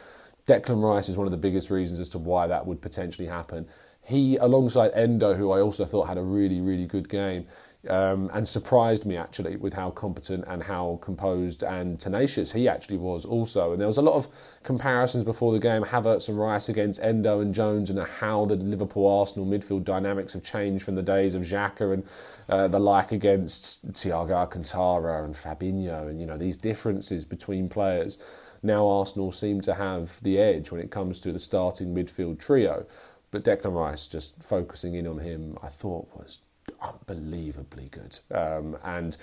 Declan 0.47 0.81
Rice 0.81 1.09
is 1.09 1.17
one 1.17 1.27
of 1.27 1.31
the 1.31 1.37
biggest 1.37 1.69
reasons 1.69 1.99
as 1.99 2.09
to 2.09 2.17
why 2.17 2.47
that 2.47 2.65
would 2.65 2.81
potentially 2.81 3.27
happen. 3.27 3.67
He, 4.01 4.37
alongside 4.37 4.91
Endo, 4.93 5.33
who 5.33 5.51
I 5.51 5.59
also 5.59 5.83
thought 5.85 6.07
had 6.07 6.17
a 6.17 6.23
really, 6.23 6.61
really 6.61 6.85
good 6.85 7.09
game, 7.09 7.45
um, 7.89 8.29
and 8.33 8.47
surprised 8.47 9.05
me 9.05 9.15
actually 9.15 9.55
with 9.55 9.73
how 9.73 9.91
competent 9.91 10.43
and 10.47 10.63
how 10.63 10.99
composed 11.01 11.63
and 11.63 11.99
tenacious 11.99 12.51
he 12.51 12.67
actually 12.67 12.97
was 12.97 13.23
also. 13.23 13.71
And 13.71 13.79
there 13.79 13.87
was 13.87 13.97
a 13.97 14.01
lot 14.01 14.15
of 14.15 14.27
comparisons 14.63 15.23
before 15.23 15.53
the 15.53 15.59
game, 15.59 15.83
Havertz 15.83 16.27
and 16.27 16.39
Rice 16.39 16.69
against 16.69 17.01
Endo 17.01 17.39
and 17.39 17.53
Jones, 17.53 17.89
and 17.89 17.99
how 17.99 18.45
the 18.45 18.55
Liverpool 18.55 19.07
Arsenal 19.07 19.47
midfield 19.47 19.83
dynamics 19.83 20.33
have 20.33 20.43
changed 20.43 20.83
from 20.83 20.95
the 20.95 21.03
days 21.03 21.35
of 21.35 21.43
Xhaka 21.43 21.93
and 21.93 22.03
uh, 22.49 22.67
the 22.67 22.79
like 22.79 23.11
against 23.11 23.91
Thiago 23.93 24.31
Alcantara 24.31 25.23
and 25.23 25.35
Fabinho, 25.35 26.09
and 26.09 26.19
you 26.19 26.25
know 26.25 26.37
these 26.37 26.57
differences 26.57 27.25
between 27.25 27.69
players. 27.69 28.17
Now 28.63 28.87
Arsenal 28.87 29.31
seem 29.31 29.61
to 29.61 29.75
have 29.75 30.21
the 30.23 30.39
edge 30.39 30.71
when 30.71 30.81
it 30.81 30.91
comes 30.91 31.19
to 31.21 31.31
the 31.31 31.39
starting 31.39 31.93
midfield 31.93 32.39
trio. 32.39 32.85
But 33.29 33.43
Declan 33.43 33.73
Rice, 33.73 34.07
just 34.07 34.41
focusing 34.41 34.95
in 34.95 35.05
on 35.05 35.19
him, 35.19 35.57
I 35.61 35.67
thought 35.67 36.07
was 36.15 36.39
unbelievably 36.81 37.89
good. 37.89 38.19
Um, 38.31 38.77
and 38.83 39.17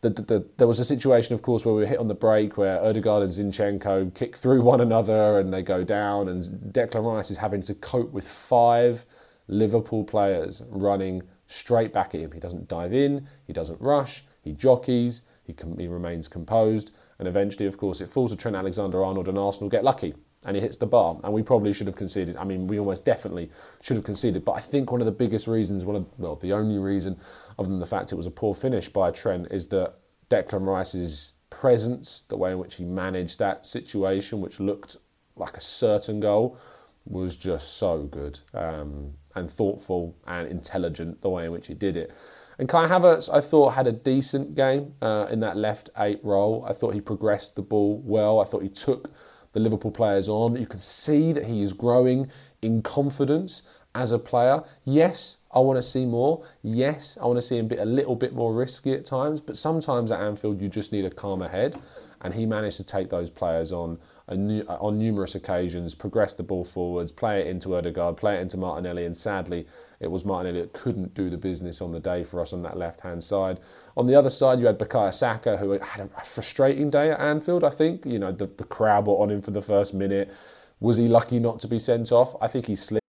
the, 0.00 0.10
the, 0.10 0.22
the, 0.22 0.46
there 0.56 0.66
was 0.66 0.78
a 0.78 0.84
situation, 0.84 1.34
of 1.34 1.42
course, 1.42 1.64
where 1.64 1.74
we 1.74 1.82
were 1.82 1.86
hit 1.86 1.98
on 1.98 2.08
the 2.08 2.14
break 2.14 2.56
where 2.56 2.82
Odegaard 2.82 3.22
and 3.22 3.32
Zinchenko 3.32 4.14
kick 4.14 4.36
through 4.36 4.62
one 4.62 4.80
another 4.80 5.38
and 5.38 5.52
they 5.52 5.62
go 5.62 5.84
down, 5.84 6.28
and 6.28 6.42
Declan 6.72 7.04
Rice 7.04 7.30
is 7.30 7.38
having 7.38 7.62
to 7.62 7.74
cope 7.74 8.12
with 8.12 8.26
five 8.26 9.04
Liverpool 9.48 10.04
players 10.04 10.62
running 10.68 11.22
straight 11.46 11.92
back 11.92 12.14
at 12.14 12.20
him. 12.20 12.32
He 12.32 12.40
doesn't 12.40 12.68
dive 12.68 12.92
in, 12.92 13.26
he 13.46 13.52
doesn't 13.52 13.80
rush, 13.80 14.24
he 14.42 14.52
jockeys, 14.52 15.22
he, 15.42 15.52
com- 15.52 15.78
he 15.78 15.88
remains 15.88 16.28
composed, 16.28 16.92
and 17.18 17.28
eventually, 17.28 17.66
of 17.66 17.76
course, 17.76 18.00
it 18.00 18.08
falls 18.08 18.30
to 18.30 18.36
Trent 18.36 18.56
Alexander 18.56 19.04
Arnold, 19.04 19.28
and 19.28 19.36
Arsenal 19.36 19.68
get 19.68 19.84
lucky 19.84 20.14
and 20.44 20.56
he 20.56 20.62
hits 20.62 20.76
the 20.78 20.86
bar. 20.86 21.20
And 21.22 21.32
we 21.32 21.42
probably 21.42 21.72
should 21.72 21.86
have 21.86 21.96
conceded. 21.96 22.36
I 22.36 22.44
mean, 22.44 22.66
we 22.66 22.78
almost 22.78 23.04
definitely 23.04 23.50
should 23.82 23.96
have 23.96 24.04
conceded. 24.04 24.44
But 24.44 24.52
I 24.52 24.60
think 24.60 24.90
one 24.90 25.00
of 25.00 25.04
the 25.04 25.12
biggest 25.12 25.46
reasons, 25.46 25.84
one 25.84 25.96
of 25.96 26.06
well, 26.18 26.36
the 26.36 26.52
only 26.52 26.78
reason, 26.78 27.18
other 27.58 27.68
than 27.68 27.78
the 27.78 27.86
fact 27.86 28.12
it 28.12 28.16
was 28.16 28.26
a 28.26 28.30
poor 28.30 28.54
finish 28.54 28.88
by 28.88 29.10
Trent, 29.10 29.48
is 29.50 29.68
that 29.68 29.96
Declan 30.30 30.66
Rice's 30.66 31.34
presence, 31.50 32.22
the 32.28 32.36
way 32.36 32.52
in 32.52 32.58
which 32.58 32.76
he 32.76 32.84
managed 32.84 33.38
that 33.38 33.66
situation, 33.66 34.40
which 34.40 34.60
looked 34.60 34.96
like 35.36 35.56
a 35.56 35.60
certain 35.60 36.20
goal, 36.20 36.56
was 37.04 37.36
just 37.36 37.76
so 37.76 38.04
good 38.04 38.38
um, 38.54 39.12
and 39.34 39.50
thoughtful 39.50 40.16
and 40.26 40.48
intelligent. 40.48 41.20
The 41.20 41.28
way 41.28 41.44
in 41.46 41.52
which 41.52 41.66
he 41.66 41.74
did 41.74 41.96
it. 41.96 42.12
And 42.58 42.68
Kai 42.68 42.88
Havertz, 42.88 43.32
I 43.32 43.40
thought, 43.40 43.70
had 43.70 43.86
a 43.86 43.92
decent 43.92 44.54
game 44.54 44.94
uh, 45.00 45.26
in 45.30 45.40
that 45.40 45.56
left 45.56 45.88
eight 45.96 46.20
role. 46.22 46.64
I 46.68 46.74
thought 46.74 46.92
he 46.92 47.00
progressed 47.00 47.56
the 47.56 47.62
ball 47.62 48.02
well. 48.04 48.38
I 48.38 48.44
thought 48.44 48.62
he 48.62 48.68
took 48.68 49.10
the 49.52 49.60
Liverpool 49.60 49.90
players 49.90 50.28
on. 50.28 50.56
You 50.56 50.66
can 50.66 50.80
see 50.80 51.32
that 51.32 51.46
he 51.46 51.62
is 51.62 51.72
growing 51.72 52.30
in 52.62 52.82
confidence 52.82 53.62
as 53.94 54.12
a 54.12 54.18
player. 54.18 54.62
Yes, 54.84 55.38
I 55.52 55.58
want 55.60 55.78
to 55.78 55.82
see 55.82 56.06
more. 56.06 56.44
Yes, 56.62 57.18
I 57.20 57.26
want 57.26 57.38
to 57.38 57.42
see 57.42 57.58
him 57.58 57.68
be 57.68 57.76
a 57.76 57.84
little 57.84 58.16
bit 58.16 58.34
more 58.34 58.52
risky 58.52 58.92
at 58.92 59.04
times, 59.04 59.40
but 59.40 59.56
sometimes 59.56 60.12
at 60.12 60.20
Anfield 60.20 60.60
you 60.60 60.68
just 60.68 60.92
need 60.92 61.04
a 61.04 61.10
calmer 61.10 61.48
head 61.48 61.76
and 62.20 62.34
he 62.34 62.46
managed 62.46 62.76
to 62.76 62.84
take 62.84 63.10
those 63.10 63.30
players 63.30 63.72
on 63.72 63.98
Uh, 64.30 64.76
on 64.78 64.96
numerous 64.96 65.34
occasions, 65.34 65.94
progress 65.96 66.34
the 66.34 66.42
ball 66.44 66.64
forwards, 66.64 67.10
play 67.10 67.40
it 67.40 67.48
into 67.48 67.74
Odegaard, 67.74 68.16
play 68.16 68.36
it 68.36 68.40
into 68.40 68.56
Martinelli, 68.56 69.04
and 69.04 69.16
sadly, 69.16 69.66
it 69.98 70.08
was 70.08 70.24
Martinelli 70.24 70.60
that 70.60 70.72
couldn't 70.72 71.14
do 71.14 71.28
the 71.28 71.36
business 71.36 71.80
on 71.80 71.90
the 71.90 71.98
day 71.98 72.22
for 72.22 72.40
us 72.40 72.52
on 72.52 72.62
that 72.62 72.76
left-hand 72.78 73.24
side. 73.24 73.58
On 73.96 74.06
the 74.06 74.14
other 74.14 74.30
side, 74.30 74.60
you 74.60 74.66
had 74.66 74.78
Bukayo 74.78 75.12
Saka, 75.12 75.56
who 75.56 75.72
had 75.72 76.08
a 76.16 76.24
frustrating 76.24 76.90
day 76.90 77.10
at 77.10 77.18
Anfield. 77.18 77.64
I 77.64 77.70
think 77.70 78.06
you 78.06 78.20
know 78.20 78.30
the, 78.30 78.46
the 78.46 78.62
crowd 78.62 79.06
were 79.06 79.14
on 79.14 79.30
him 79.30 79.42
for 79.42 79.50
the 79.50 79.62
first 79.62 79.94
minute. 79.94 80.32
Was 80.78 80.96
he 80.96 81.08
lucky 81.08 81.40
not 81.40 81.58
to 81.60 81.68
be 81.68 81.80
sent 81.80 82.12
off? 82.12 82.36
I 82.40 82.46
think 82.46 82.66
he 82.66 82.76
slipped. 82.76 83.00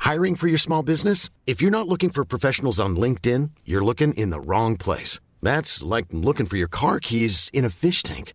Hiring 0.00 0.34
for 0.34 0.48
your 0.48 0.58
small 0.58 0.82
business? 0.82 1.30
If 1.46 1.62
you're 1.62 1.70
not 1.70 1.86
looking 1.86 2.10
for 2.10 2.24
professionals 2.24 2.80
on 2.80 2.96
LinkedIn, 2.96 3.50
you're 3.64 3.84
looking 3.84 4.12
in 4.14 4.30
the 4.30 4.40
wrong 4.40 4.76
place. 4.76 5.20
That's 5.40 5.84
like 5.84 6.06
looking 6.10 6.46
for 6.46 6.56
your 6.56 6.68
car 6.68 6.98
keys 6.98 7.48
in 7.52 7.64
a 7.64 7.70
fish 7.70 8.02
tank. 8.02 8.34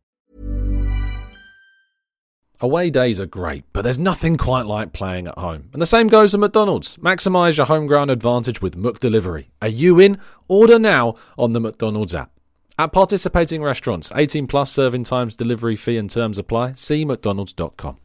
Away 2.63 2.91
days 2.91 3.19
are 3.19 3.25
great, 3.25 3.65
but 3.73 3.81
there's 3.81 3.97
nothing 3.97 4.37
quite 4.37 4.67
like 4.67 4.93
playing 4.93 5.27
at 5.27 5.35
home. 5.35 5.71
And 5.73 5.81
the 5.81 5.87
same 5.87 6.05
goes 6.05 6.31
for 6.31 6.37
McDonald's. 6.37 6.95
Maximise 6.97 7.57
your 7.57 7.65
home 7.65 7.87
ground 7.87 8.11
advantage 8.11 8.61
with 8.61 8.77
McDelivery. 8.77 9.47
Are 9.63 9.67
you 9.67 9.99
in? 9.99 10.19
Order 10.47 10.77
now 10.77 11.15
on 11.39 11.53
the 11.53 11.59
McDonald's 11.59 12.13
app. 12.13 12.29
At 12.77 12.93
participating 12.93 13.63
restaurants, 13.63 14.11
18 14.15 14.45
plus 14.45 14.71
serving 14.71 15.05
times, 15.05 15.35
delivery 15.35 15.75
fee 15.75 15.97
and 15.97 16.07
terms 16.07 16.37
apply. 16.37 16.73
See 16.73 17.03
mcdonalds.com. 17.03 17.97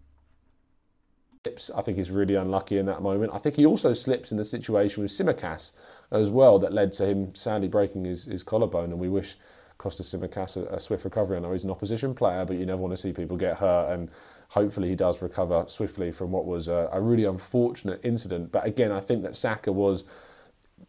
I 1.77 1.83
think 1.83 1.99
he's 1.99 2.11
really 2.11 2.35
unlucky 2.35 2.79
in 2.79 2.87
that 2.87 3.03
moment. 3.03 3.33
I 3.35 3.39
think 3.39 3.57
he 3.57 3.67
also 3.67 3.93
slips 3.93 4.33
in 4.33 4.39
the 4.39 4.45
situation 4.45 5.03
with 5.03 5.13
Tsimikas 5.13 5.73
as 6.11 6.31
well 6.31 6.59
that 6.61 6.73
led 6.73 6.93
to 6.93 7.05
him 7.05 7.35
sadly 7.35 7.69
breaking 7.69 8.07
his, 8.07 8.25
his 8.25 8.43
collarbone 8.43 8.91
and 8.91 8.99
we 8.99 9.11
wish 9.11 9.37
Kostas 9.79 10.15
Tsimikas 10.15 10.57
a, 10.57 10.75
a 10.75 10.81
swift 10.81 11.05
recovery. 11.05 11.37
I 11.37 11.41
know 11.41 11.53
he's 11.53 11.65
an 11.65 11.71
opposition 11.71 12.15
player, 12.15 12.45
but 12.45 12.57
you 12.57 12.67
never 12.67 12.81
want 12.81 12.93
to 12.93 12.97
see 12.97 13.13
people 13.13 13.37
get 13.37 13.59
hurt, 13.59 13.93
and 13.93 14.11
hopefully 14.51 14.89
he 14.89 14.95
does 14.95 15.23
recover 15.23 15.65
swiftly 15.67 16.13
from 16.13 16.33
what 16.33 16.47
was 16.47 16.69
a, 16.69 16.89
a 16.93 17.01
really 17.01 17.25
unfortunate 17.25 18.01
incident. 18.03 18.53
But 18.53 18.67
again, 18.67 18.93
I 18.93 19.01
think 19.01 19.23
that 19.23 19.37
Saka 19.37 19.73
was 19.73 20.05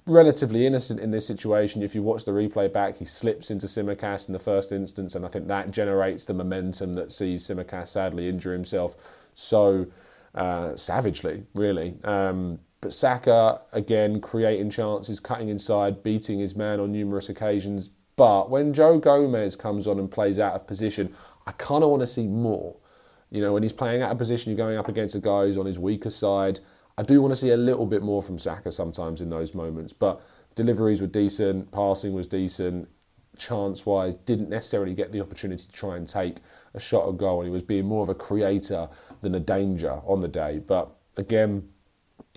relatively 0.06 0.66
innocent 0.66 1.00
in 1.00 1.12
this 1.12 1.28
situation. 1.28 1.84
If 1.84 1.96
you 1.96 2.02
watch 2.02 2.26
the 2.26 2.32
replay 2.32 2.72
back, 2.72 2.98
he 2.98 3.06
slips 3.06 3.52
into 3.52 3.68
Tsimikas 3.68 4.28
in 4.28 4.34
the 4.34 4.40
first 4.40 4.72
instance, 4.72 5.16
and 5.16 5.26
I 5.26 5.30
think 5.30 5.48
that 5.48 5.72
generates 5.72 6.26
the 6.26 6.34
momentum 6.34 6.94
that 6.94 7.12
sees 7.12 7.48
Tsimikas 7.48 7.90
sadly 7.90 8.30
injure 8.30 8.54
himself 8.54 8.96
so 9.34 9.88
uh, 10.34 10.76
savagely, 10.76 11.46
really. 11.54 11.96
Um, 12.04 12.60
but 12.80 12.94
Saka, 12.94 13.62
again, 13.74 14.22
creating 14.22 14.70
chances, 14.70 15.20
cutting 15.20 15.50
inside, 15.50 16.04
beating 16.04 16.40
his 16.40 16.56
man 16.56 16.80
on 16.80 16.92
numerous 16.92 17.28
occasions, 17.28 17.90
but 18.18 18.50
when 18.50 18.74
Joe 18.74 19.00
Gomez 19.00 19.56
comes 19.56 19.88
on 19.88 20.00
and 20.00 20.12
plays 20.12 20.40
out 20.40 20.56
of 20.56 20.68
position, 20.68 21.14
I 21.46 21.52
kind 21.54 21.84
of 21.84 21.90
want 21.92 22.02
to 22.02 22.08
see 22.08 22.28
more. 22.28 22.76
You 23.30 23.42
know, 23.42 23.54
when 23.54 23.64
he's 23.64 23.74
playing 23.74 24.02
out 24.02 24.12
of 24.12 24.18
position, 24.18 24.52
you're 24.52 24.58
going 24.58 24.78
up 24.78 24.90
against 24.90 25.16
a 25.16 25.20
guy 25.20 25.46
who's 25.46 25.58
on 25.58 25.68
his 25.68 25.78
weaker 25.78 26.10
side. 26.10 26.60
I 26.98 27.04
do 27.04 27.22
want 27.22 27.32
to 27.32 27.36
see 27.36 27.52
a 27.52 27.58
little 27.58 27.86
bit 27.86 28.02
more 28.02 28.24
from 28.24 28.40
Saka 28.40 28.72
sometimes 28.72 29.22
in 29.22 29.30
those 29.30 29.54
moments. 29.54 29.94
But 29.94 30.22
deliveries 30.56 31.00
were 31.00 31.08
decent, 31.08 31.72
passing 31.72 32.14
was 32.14 32.28
decent, 32.28 32.90
chance 33.38 33.86
wise, 33.86 34.16
didn't 34.16 34.50
necessarily 34.50 34.96
get 34.96 35.12
the 35.12 35.22
opportunity 35.22 35.64
to 35.64 35.72
try 35.72 35.96
and 35.96 36.08
take 36.08 36.38
a 36.74 36.80
shot 36.80 37.08
at 37.08 37.18
goal. 37.18 37.42
And 37.42 37.50
he 37.50 37.54
was 37.54 37.62
being 37.62 37.86
more 37.86 38.02
of 38.02 38.10
a 38.10 38.16
creator 38.16 38.90
than 39.22 39.36
a 39.36 39.40
danger 39.40 40.02
on 40.06 40.22
the 40.22 40.28
day. 40.28 40.58
But 40.58 40.90
again, 41.18 41.70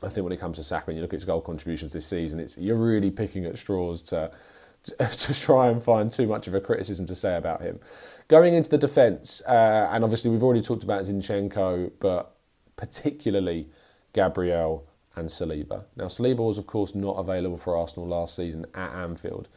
I 0.02 0.10
think 0.10 0.24
when 0.24 0.32
it 0.32 0.40
comes 0.40 0.58
to 0.58 0.64
Saka, 0.64 0.90
and 0.90 0.96
you 0.96 1.02
look 1.02 1.14
at 1.14 1.20
his 1.20 1.24
goal 1.24 1.40
contributions 1.40 1.94
this 1.94 2.06
season, 2.06 2.38
it's 2.38 2.58
you're 2.58 2.76
really 2.76 3.10
picking 3.10 3.46
at 3.46 3.56
straws 3.56 4.02
to 4.04 4.30
to 4.98 5.34
try 5.34 5.68
and 5.68 5.82
find 5.82 6.10
too 6.10 6.26
much 6.26 6.46
of 6.46 6.54
a 6.54 6.60
criticism 6.60 7.06
to 7.06 7.14
say 7.14 7.36
about 7.36 7.60
him. 7.60 7.78
Going 8.28 8.54
into 8.54 8.70
the 8.70 8.78
defence, 8.78 9.42
uh, 9.46 9.88
and 9.92 10.04
obviously 10.04 10.30
we've 10.30 10.42
already 10.42 10.62
talked 10.62 10.84
about 10.84 11.02
Zinchenko, 11.02 11.92
but 12.00 12.34
particularly 12.76 13.68
Gabriel 14.12 14.86
and 15.16 15.28
Saliba. 15.28 15.84
Now, 15.96 16.06
Saliba 16.06 16.38
was, 16.38 16.58
of 16.58 16.66
course, 16.66 16.94
not 16.94 17.12
available 17.18 17.58
for 17.58 17.76
Arsenal 17.76 18.08
last 18.08 18.34
season 18.34 18.66
at 18.74 18.92
Anfield. 18.94 19.48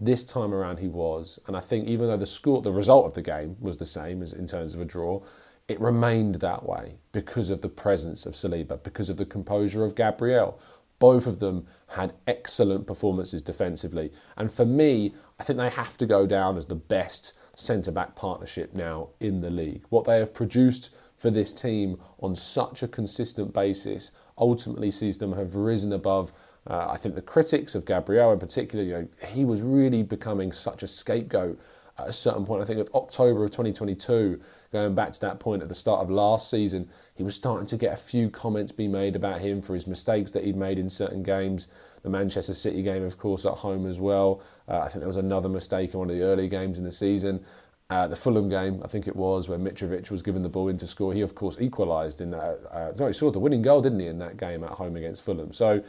This 0.00 0.24
time 0.24 0.54
around, 0.54 0.78
he 0.78 0.88
was, 0.88 1.38
and 1.46 1.56
I 1.56 1.60
think 1.60 1.86
even 1.86 2.08
though 2.08 2.16
the 2.16 2.26
score, 2.26 2.62
the 2.62 2.72
result 2.72 3.06
of 3.06 3.14
the 3.14 3.22
game 3.22 3.56
was 3.60 3.76
the 3.76 3.86
same 3.86 4.22
as 4.22 4.32
in 4.32 4.46
terms 4.46 4.74
of 4.74 4.80
a 4.80 4.84
draw, 4.84 5.20
it 5.68 5.80
remained 5.80 6.36
that 6.36 6.66
way 6.66 6.96
because 7.12 7.50
of 7.50 7.60
the 7.60 7.68
presence 7.68 8.26
of 8.26 8.34
Saliba, 8.34 8.82
because 8.82 9.10
of 9.10 9.18
the 9.18 9.26
composure 9.26 9.84
of 9.84 9.94
Gabriel. 9.94 10.58
Both 11.00 11.26
of 11.26 11.40
them 11.40 11.66
had 11.88 12.14
excellent 12.28 12.86
performances 12.86 13.42
defensively. 13.42 14.12
And 14.36 14.52
for 14.52 14.64
me, 14.64 15.14
I 15.40 15.42
think 15.42 15.58
they 15.58 15.70
have 15.70 15.96
to 15.98 16.06
go 16.06 16.26
down 16.26 16.56
as 16.56 16.66
the 16.66 16.76
best 16.76 17.32
centre 17.56 17.90
back 17.90 18.14
partnership 18.14 18.74
now 18.74 19.08
in 19.18 19.40
the 19.40 19.50
league. 19.50 19.82
What 19.88 20.04
they 20.04 20.18
have 20.18 20.32
produced 20.32 20.90
for 21.16 21.30
this 21.30 21.52
team 21.52 22.00
on 22.20 22.34
such 22.34 22.82
a 22.82 22.88
consistent 22.88 23.52
basis 23.52 24.12
ultimately 24.38 24.90
sees 24.90 25.18
them 25.18 25.32
have 25.32 25.54
risen 25.54 25.92
above. 25.92 26.32
Uh, 26.66 26.88
I 26.90 26.96
think 26.96 27.14
the 27.14 27.22
critics 27.22 27.74
of 27.74 27.84
Gabriel 27.84 28.32
in 28.32 28.38
particular, 28.38 28.84
you 28.84 28.92
know, 28.92 29.08
he 29.26 29.44
was 29.44 29.62
really 29.62 30.02
becoming 30.02 30.52
such 30.52 30.82
a 30.82 30.86
scapegoat 30.86 31.60
at 32.02 32.08
a 32.08 32.12
certain 32.12 32.44
point. 32.44 32.62
I 32.62 32.64
think 32.64 32.80
of 32.80 32.88
October 32.94 33.44
of 33.44 33.50
2022, 33.50 34.40
going 34.72 34.94
back 34.94 35.12
to 35.12 35.20
that 35.20 35.40
point 35.40 35.62
at 35.62 35.68
the 35.68 35.74
start 35.74 36.00
of 36.00 36.10
last 36.10 36.50
season, 36.50 36.88
he 37.14 37.22
was 37.22 37.34
starting 37.34 37.66
to 37.66 37.76
get 37.76 37.92
a 37.92 37.96
few 37.96 38.30
comments 38.30 38.72
being 38.72 38.92
made 38.92 39.16
about 39.16 39.40
him 39.40 39.60
for 39.60 39.74
his 39.74 39.86
mistakes 39.86 40.30
that 40.32 40.44
he'd 40.44 40.56
made 40.56 40.78
in 40.78 40.88
certain 40.90 41.22
games. 41.22 41.68
The 42.02 42.10
Manchester 42.10 42.54
City 42.54 42.82
game, 42.82 43.02
of 43.02 43.18
course, 43.18 43.44
at 43.44 43.52
home 43.52 43.86
as 43.86 44.00
well. 44.00 44.42
Uh, 44.68 44.78
I 44.78 44.88
think 44.88 45.00
there 45.00 45.06
was 45.08 45.16
another 45.16 45.48
mistake 45.48 45.92
in 45.92 46.00
one 46.00 46.10
of 46.10 46.16
the 46.16 46.22
early 46.22 46.48
games 46.48 46.78
in 46.78 46.84
the 46.84 46.92
season. 46.92 47.44
Uh, 47.90 48.06
the 48.06 48.14
Fulham 48.14 48.48
game, 48.48 48.80
I 48.84 48.86
think 48.86 49.08
it 49.08 49.16
was, 49.16 49.48
where 49.48 49.58
Mitrovic 49.58 50.10
was 50.12 50.22
given 50.22 50.42
the 50.42 50.48
ball 50.48 50.68
in 50.68 50.78
to 50.78 50.86
score. 50.86 51.12
He, 51.12 51.22
of 51.22 51.34
course, 51.34 51.56
equalised 51.60 52.20
in 52.20 52.30
that. 52.30 52.60
Uh, 52.70 52.92
no, 52.96 53.08
he 53.08 53.12
scored 53.12 53.34
the 53.34 53.40
winning 53.40 53.62
goal, 53.62 53.82
didn't 53.82 53.98
he, 53.98 54.06
in 54.06 54.18
that 54.18 54.36
game 54.36 54.62
at 54.62 54.70
home 54.70 54.94
against 54.94 55.24
Fulham? 55.24 55.52
So 55.52 55.82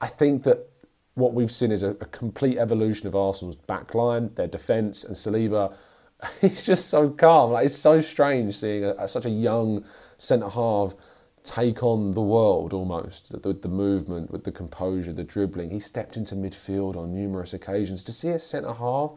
I 0.00 0.08
think 0.08 0.42
that 0.42 0.69
what 1.14 1.34
we've 1.34 1.50
seen 1.50 1.72
is 1.72 1.82
a, 1.82 1.90
a 1.90 2.06
complete 2.06 2.58
evolution 2.58 3.06
of 3.06 3.16
Arsenal's 3.16 3.56
backline, 3.56 4.34
their 4.36 4.46
defence, 4.46 5.04
and 5.04 5.14
Saliba. 5.14 5.74
He's 6.40 6.66
just 6.66 6.88
so 6.88 7.10
calm. 7.10 7.52
Like 7.52 7.66
it's 7.66 7.74
so 7.74 8.00
strange 8.00 8.56
seeing 8.56 8.84
a, 8.84 8.94
a, 8.98 9.08
such 9.08 9.26
a 9.26 9.30
young 9.30 9.84
centre 10.18 10.48
half 10.48 10.94
take 11.42 11.82
on 11.82 12.12
the 12.12 12.20
world 12.20 12.72
almost 12.72 13.34
with 13.44 13.62
the 13.62 13.68
movement, 13.68 14.30
with 14.30 14.44
the 14.44 14.52
composure, 14.52 15.12
the 15.12 15.24
dribbling. 15.24 15.70
He 15.70 15.80
stepped 15.80 16.16
into 16.16 16.34
midfield 16.34 16.96
on 16.96 17.14
numerous 17.14 17.54
occasions. 17.54 18.04
To 18.04 18.12
see 18.12 18.28
a 18.30 18.38
centre 18.38 18.74
half 18.74 19.12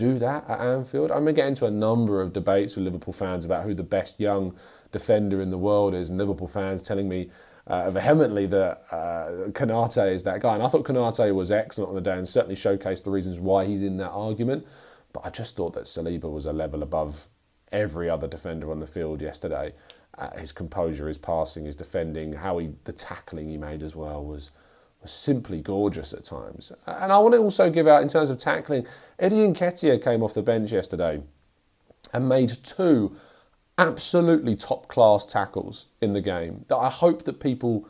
do 0.00 0.18
that 0.18 0.48
at 0.48 0.60
Anfield? 0.60 1.10
I'm 1.10 1.24
going 1.24 1.34
to 1.34 1.40
get 1.40 1.46
into 1.46 1.66
a 1.66 1.70
number 1.70 2.22
of 2.22 2.32
debates 2.32 2.74
with 2.74 2.86
Liverpool 2.86 3.12
fans 3.12 3.44
about 3.44 3.64
who 3.64 3.74
the 3.74 3.82
best 3.82 4.18
young 4.18 4.56
defender 4.92 5.42
in 5.42 5.50
the 5.50 5.58
world 5.58 5.94
is, 5.94 6.08
and 6.08 6.18
Liverpool 6.18 6.48
fans 6.48 6.80
telling 6.80 7.06
me 7.06 7.30
uh, 7.66 7.90
vehemently 7.90 8.46
that 8.46 8.82
uh, 8.90 9.50
Konate 9.50 10.10
is 10.10 10.24
that 10.24 10.40
guy. 10.40 10.54
And 10.54 10.62
I 10.62 10.68
thought 10.68 10.86
Konate 10.86 11.34
was 11.34 11.50
excellent 11.50 11.90
on 11.90 11.94
the 11.94 12.00
day 12.00 12.16
and 12.16 12.26
certainly 12.26 12.56
showcased 12.56 13.04
the 13.04 13.10
reasons 13.10 13.38
why 13.38 13.66
he's 13.66 13.82
in 13.82 13.98
that 13.98 14.08
argument. 14.10 14.66
But 15.12 15.26
I 15.26 15.30
just 15.30 15.54
thought 15.54 15.74
that 15.74 15.84
Saliba 15.84 16.32
was 16.32 16.46
a 16.46 16.52
level 16.52 16.82
above 16.82 17.28
every 17.70 18.08
other 18.08 18.26
defender 18.26 18.70
on 18.70 18.78
the 18.78 18.86
field 18.86 19.20
yesterday. 19.20 19.74
Uh, 20.16 20.30
his 20.38 20.50
composure, 20.50 21.08
his 21.08 21.18
passing, 21.18 21.66
his 21.66 21.76
defending, 21.76 22.32
how 22.32 22.56
he 22.56 22.70
the 22.84 22.92
tackling 22.92 23.50
he 23.50 23.58
made 23.58 23.82
as 23.82 23.94
well 23.94 24.24
was 24.24 24.50
was 25.02 25.12
simply 25.12 25.60
gorgeous 25.60 26.12
at 26.12 26.24
times. 26.24 26.72
And 26.86 27.12
I 27.12 27.18
want 27.18 27.34
to 27.34 27.38
also 27.38 27.70
give 27.70 27.86
out 27.86 28.02
in 28.02 28.08
terms 28.08 28.30
of 28.30 28.38
tackling, 28.38 28.86
Eddie 29.18 29.48
Nketiah 29.48 30.02
came 30.02 30.22
off 30.22 30.34
the 30.34 30.42
bench 30.42 30.72
yesterday 30.72 31.22
and 32.12 32.28
made 32.28 32.50
two 32.62 33.16
absolutely 33.78 34.56
top 34.56 34.88
class 34.88 35.24
tackles 35.24 35.86
in 36.00 36.12
the 36.12 36.20
game 36.20 36.64
that 36.68 36.76
I 36.76 36.90
hope 36.90 37.24
that 37.24 37.40
people 37.40 37.88